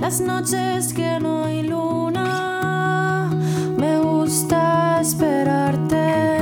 las 0.00 0.20
noches 0.20 0.94
que 0.94 1.18
no 1.18 1.46
hay 1.46 1.64
luna. 1.64 3.28
Me 3.76 3.98
gusta 3.98 5.00
esperarte, 5.00 6.38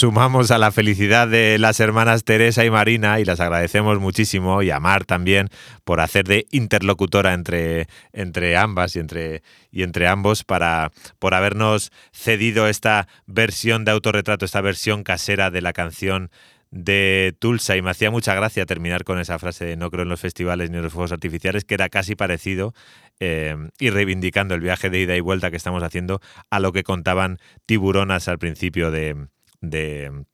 sumamos 0.00 0.50
a 0.50 0.56
la 0.56 0.72
felicidad 0.72 1.28
de 1.28 1.58
las 1.58 1.78
hermanas 1.78 2.24
Teresa 2.24 2.64
y 2.64 2.70
Marina 2.70 3.20
y 3.20 3.26
las 3.26 3.38
agradecemos 3.38 4.00
muchísimo 4.00 4.62
y 4.62 4.70
a 4.70 4.80
Mar 4.80 5.04
también 5.04 5.50
por 5.84 6.00
hacer 6.00 6.24
de 6.26 6.46
interlocutora 6.50 7.34
entre, 7.34 7.86
entre 8.14 8.56
ambas 8.56 8.96
y 8.96 9.00
entre, 9.00 9.42
y 9.70 9.82
entre 9.82 10.08
ambos 10.08 10.42
para 10.42 10.90
por 11.18 11.34
habernos 11.34 11.92
cedido 12.12 12.66
esta 12.66 13.08
versión 13.26 13.84
de 13.84 13.90
autorretrato, 13.90 14.46
esta 14.46 14.62
versión 14.62 15.02
casera 15.02 15.50
de 15.50 15.60
la 15.60 15.74
canción 15.74 16.30
de 16.70 17.36
Tulsa. 17.38 17.76
Y 17.76 17.82
me 17.82 17.90
hacía 17.90 18.10
mucha 18.10 18.34
gracia 18.34 18.64
terminar 18.64 19.04
con 19.04 19.18
esa 19.18 19.38
frase 19.38 19.66
de 19.66 19.76
no 19.76 19.90
creo 19.90 20.04
en 20.04 20.08
los 20.08 20.20
festivales 20.20 20.70
ni 20.70 20.78
en 20.78 20.82
los 20.82 20.94
fuegos 20.94 21.12
artificiales, 21.12 21.66
que 21.66 21.74
era 21.74 21.90
casi 21.90 22.16
parecido 22.16 22.72
eh, 23.18 23.54
y 23.78 23.90
reivindicando 23.90 24.54
el 24.54 24.62
viaje 24.62 24.88
de 24.88 25.00
ida 25.00 25.14
y 25.14 25.20
vuelta 25.20 25.50
que 25.50 25.58
estamos 25.58 25.82
haciendo 25.82 26.22
a 26.48 26.58
lo 26.58 26.72
que 26.72 26.84
contaban 26.84 27.38
tiburonas 27.66 28.28
al 28.28 28.38
principio 28.38 28.90
de, 28.90 29.28
de, 29.60 30.24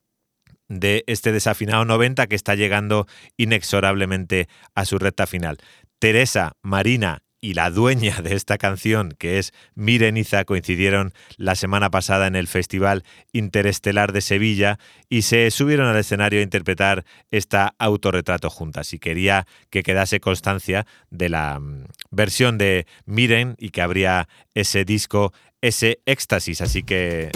de 0.69 1.05
este 1.07 1.33
desafinado 1.33 1.85
90 1.85 2.27
que 2.27 2.37
está 2.37 2.55
llegando 2.55 3.07
inexorablemente 3.37 4.49
a 4.75 4.85
su 4.85 4.99
recta 4.99 5.27
final. 5.27 5.59
Teresa, 5.99 6.53
Marina 6.63 7.23
y 7.41 7.55
la 7.55 7.71
dueña 7.71 8.23
de 8.23 8.35
esta 8.35 8.59
canción, 8.59 9.15
que 9.19 9.39
es 9.39 9.53
Mireniza, 9.75 10.45
coincidieron 10.45 11.13
la 11.37 11.55
semana 11.55 11.91
pasada 11.91 12.27
en 12.27 12.35
el 12.35 12.49
Festival 12.49 13.05
Interestelar 13.33 14.13
de 14.13 14.21
Sevilla 14.21 14.79
y 15.09 15.23
se 15.23 15.51
subieron 15.51 15.87
al 15.87 15.97
escenario 15.97 16.41
a 16.41 16.43
interpretar 16.43 17.05
esta 17.31 17.75
autorretrato 17.79 18.51
juntas. 18.51 18.93
Y 18.93 18.99
quería 18.99 19.47
que 19.71 19.83
quedase 19.83 20.19
constancia 20.19 20.87
de 21.11 21.29
la 21.29 21.61
mm, 21.61 21.85
versión 22.11 22.59
de 22.59 22.87
Miren 23.05 23.55
y 23.59 23.71
que 23.71 23.83
habría 23.83 24.29
ese 24.55 24.85
disco, 24.85 25.33
ese 25.61 26.01
éxtasis. 26.07 26.61
Así 26.61 26.83
que 26.83 27.31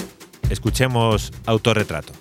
escuchemos 0.50 1.32
autorretrato. 1.46 2.12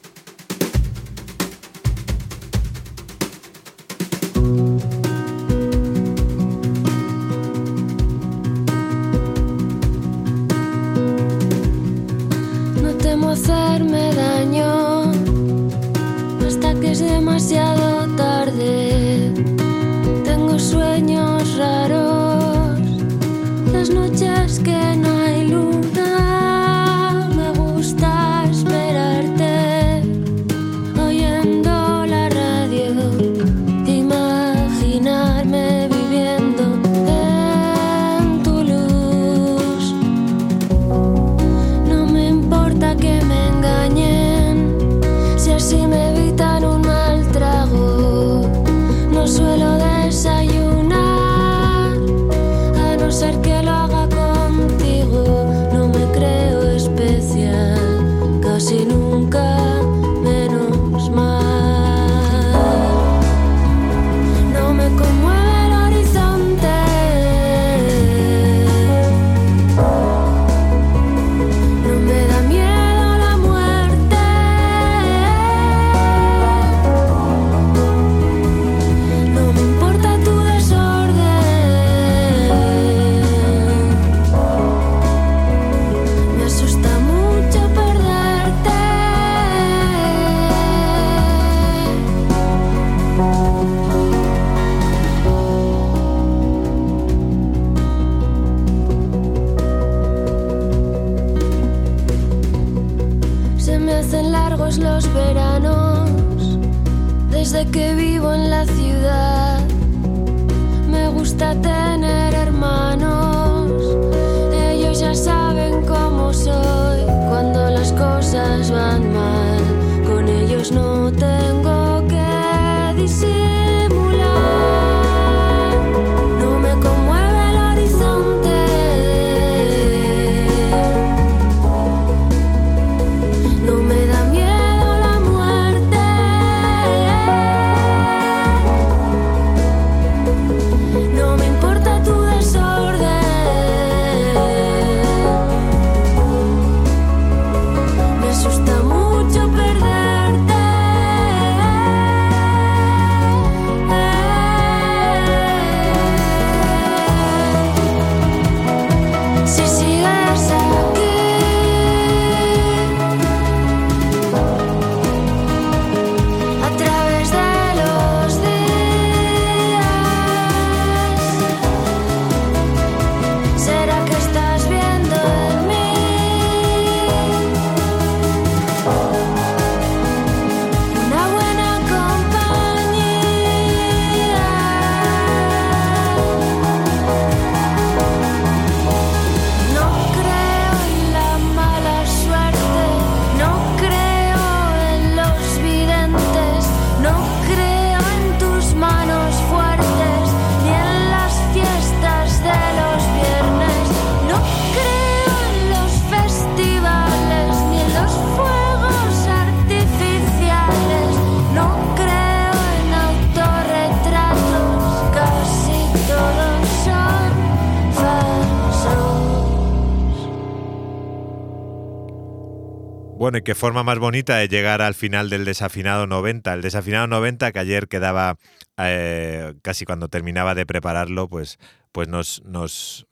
Bueno, 223.20 223.39
y 223.39 223.41
qué 223.41 223.53
forma 223.53 223.84
más 223.84 223.99
bonita 223.99 224.38
de 224.38 224.47
llegar 224.47 224.82
al 224.82 224.93
final 224.93 225.30
del 225.30 225.43
desafinado 225.43 226.07
90. 226.07 226.53
El 226.53 226.61
desafinado 226.61 227.05
90 227.05 227.51
que 227.51 227.59
ayer 227.59 227.89
quedaba 227.89 228.38
eh, 228.78 229.55
casi 229.61 229.84
cuando 229.84 230.07
terminaba 230.07 230.55
de 230.55 230.65
prepararlo, 230.65 231.28
pues, 231.28 231.59
pues 231.91 232.07
nos, 232.07 232.41
nos 232.45 233.07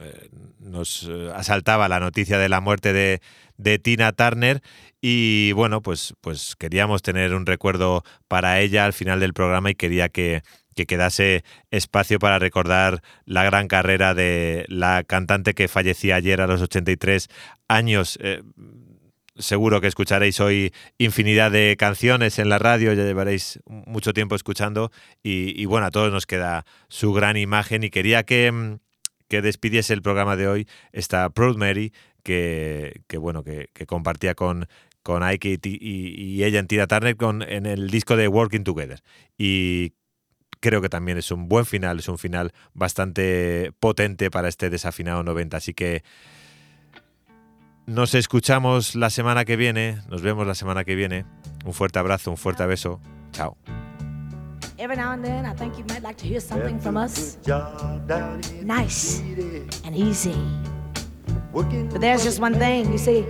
eh, 0.00 0.30
nos 0.60 1.06
eh, 1.10 1.30
asaltaba 1.34 1.90
la 1.90 2.00
noticia 2.00 2.38
de 2.38 2.48
la 2.48 2.62
muerte 2.62 2.94
de, 2.94 3.78
Tina 3.80 4.12
Turner 4.12 4.62
y 5.02 5.52
bueno, 5.52 5.82
pues, 5.82 6.14
pues 6.22 6.56
queríamos 6.56 7.02
tener 7.02 7.34
un 7.34 7.44
recuerdo 7.44 8.02
para 8.28 8.60
ella 8.60 8.86
al 8.86 8.94
final 8.94 9.20
del 9.20 9.34
programa 9.34 9.68
y 9.68 9.74
quería 9.74 10.08
que, 10.08 10.40
que 10.74 10.86
quedase 10.86 11.44
espacio 11.70 12.18
para 12.18 12.38
recordar 12.38 13.02
la 13.26 13.44
gran 13.44 13.68
carrera 13.68 14.14
de 14.14 14.64
la 14.68 15.04
cantante 15.04 15.52
que 15.52 15.68
fallecía 15.68 16.16
ayer 16.16 16.40
a 16.40 16.46
los 16.46 16.62
83 16.62 17.28
años. 17.68 18.18
Seguro 19.40 19.80
que 19.80 19.86
escucharéis 19.86 20.40
hoy 20.40 20.72
infinidad 20.98 21.50
de 21.50 21.76
canciones 21.78 22.38
en 22.38 22.48
la 22.48 22.58
radio, 22.58 22.92
ya 22.92 23.04
llevaréis 23.04 23.60
mucho 23.66 24.12
tiempo 24.12 24.34
escuchando 24.34 24.90
y, 25.22 25.64
bueno, 25.66 25.86
a 25.86 25.90
todos 25.90 26.12
nos 26.12 26.26
queda 26.26 26.64
su 26.88 27.12
gran 27.12 27.36
imagen 27.36 27.84
y 27.84 27.90
quería 27.90 28.22
que, 28.22 28.78
que 29.28 29.42
despidiese 29.42 29.92
el 29.92 30.02
programa 30.02 30.36
de 30.36 30.48
hoy 30.48 30.68
esta 30.92 31.28
Proud 31.30 31.56
Mary 31.56 31.92
que, 32.22 33.02
bueno, 33.18 33.42
que, 33.42 33.68
compartía 33.86 34.34
con, 34.34 34.66
con 35.02 35.22
Ike 35.22 35.58
y, 35.62 36.42
ella 36.42 36.58
en 36.58 36.66
Tina 36.66 36.86
Turner 36.86 37.16
con, 37.16 37.42
en 37.42 37.66
el 37.66 37.90
disco 37.90 38.16
de 38.16 38.28
Working 38.28 38.64
Together. 38.64 39.02
Y 39.38 39.92
creo 40.60 40.80
que 40.80 40.88
también 40.88 41.18
es 41.18 41.30
un 41.30 41.48
buen 41.48 41.66
final, 41.66 41.98
es 41.98 42.08
un 42.08 42.18
final 42.18 42.52
bastante 42.74 43.72
potente 43.80 44.30
para 44.30 44.48
este 44.48 44.70
desafinado 44.70 45.22
90. 45.22 45.56
Así 45.56 45.74
que 45.74 46.02
nos 47.86 48.14
escuchamos 48.14 48.94
la 48.94 49.10
semana 49.10 49.44
que 49.44 49.56
viene, 49.56 50.00
nos 50.08 50.22
vemos 50.22 50.46
la 50.46 50.54
semana 50.54 50.84
que 50.84 50.94
viene. 50.94 51.24
Un 51.64 51.72
fuerte 51.74 51.98
abrazo, 51.98 52.30
un 52.30 52.36
fuerte 52.36 52.64
beso. 52.66 53.00
Chao. 53.32 53.56
Every 54.78 54.96
now 54.96 55.12
and 55.12 55.22
then, 55.22 55.44
I 55.44 55.52
think 55.54 55.76
you 55.76 55.84
might 55.88 56.02
like 56.02 56.16
to 56.18 56.26
hear 56.26 56.40
something 56.40 56.80
from 56.80 56.96
us. 56.96 57.36
Nice 58.62 59.20
and 59.84 59.94
easy. 59.94 60.34
But 61.52 62.00
there's 62.00 62.24
just 62.24 62.40
one 62.40 62.54
thing, 62.54 62.90
you 62.90 62.98
see, 62.98 63.24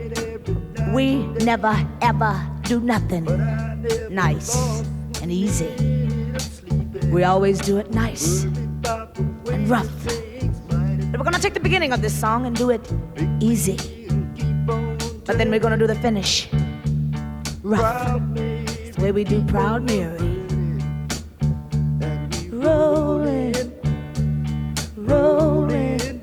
we 0.93 1.25
never 1.45 1.75
ever 2.03 2.37
do 2.65 2.81
nothing 2.81 3.25
nice 4.11 4.85
and 5.23 5.33
easy. 5.33 5.69
We 7.11 7.25
always 7.25 7.59
do 7.59 7.79
it 7.79 7.91
nice 7.93 8.45
and 8.45 9.69
rough. 9.69 9.91
But 11.11 11.19
we're 11.19 11.25
gonna 11.25 11.41
take 11.41 11.55
the 11.55 11.61
beginning 11.61 11.93
of 11.93 12.01
this 12.01 12.15
song 12.15 12.47
and 12.47 12.55
do 12.55 12.71
it 12.71 12.81
easy. 13.41 14.00
But 15.31 15.39
then 15.39 15.49
we're 15.49 15.61
gonna 15.61 15.77
do 15.77 15.87
the 15.87 15.95
finish 15.95 16.49
rough. 17.63 18.21
It's 18.35 18.97
the 18.97 19.03
way 19.05 19.13
we 19.13 19.23
do 19.23 19.45
Proud 19.45 19.85
Mary. 19.85 20.19
Rolling, 22.51 23.55
rolling, 24.97 26.21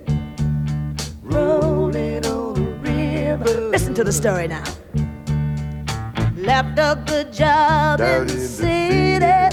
rolling 1.23 2.25
on 2.25 2.53
the 2.55 2.61
river. 2.81 3.69
Listen 3.69 3.93
to 3.93 4.03
the 4.03 4.11
story 4.11 4.49
now. 4.49 4.65
Left 6.35 6.77
a 6.77 7.01
good 7.05 7.31
job 7.31 8.01
in 8.01 8.27
the 8.27 8.37
city 8.37 9.46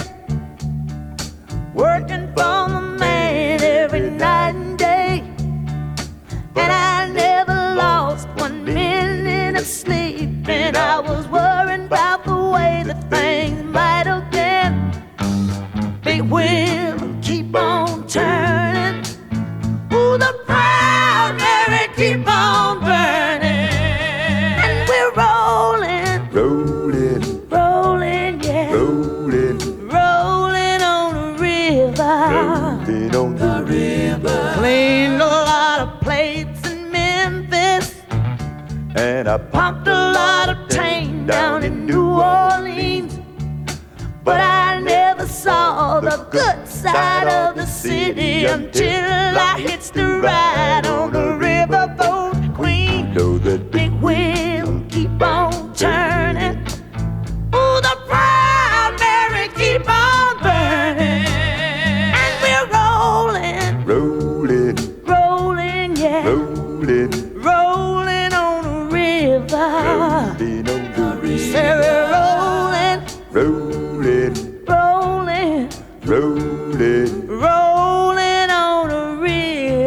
when 16.35 16.64
good 46.35 46.66
side 46.66 47.28
of 47.28 47.55
the 47.55 47.64
city 47.64 48.45
until 48.45 49.39
I 49.39 49.57
hitched 49.61 49.95
the 49.95 50.18
ride 50.18 50.84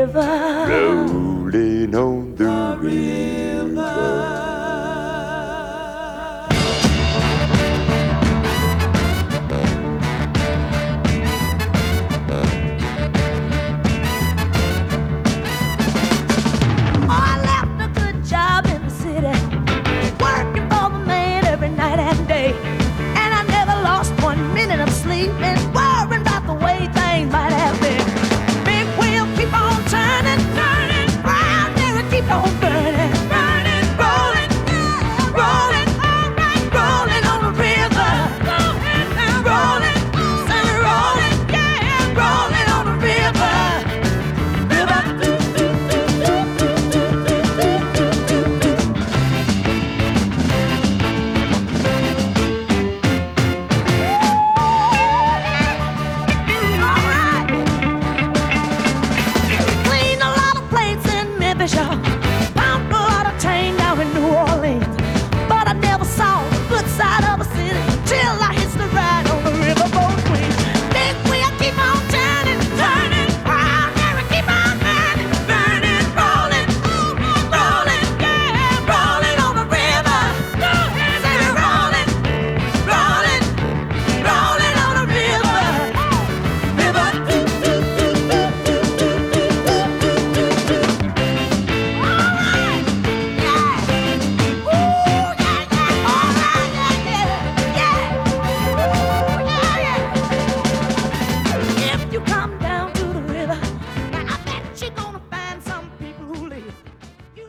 river, 0.07 0.65
rolling 0.69 1.95
on 1.95 2.35
the 2.35 2.77
river. 2.79 4.46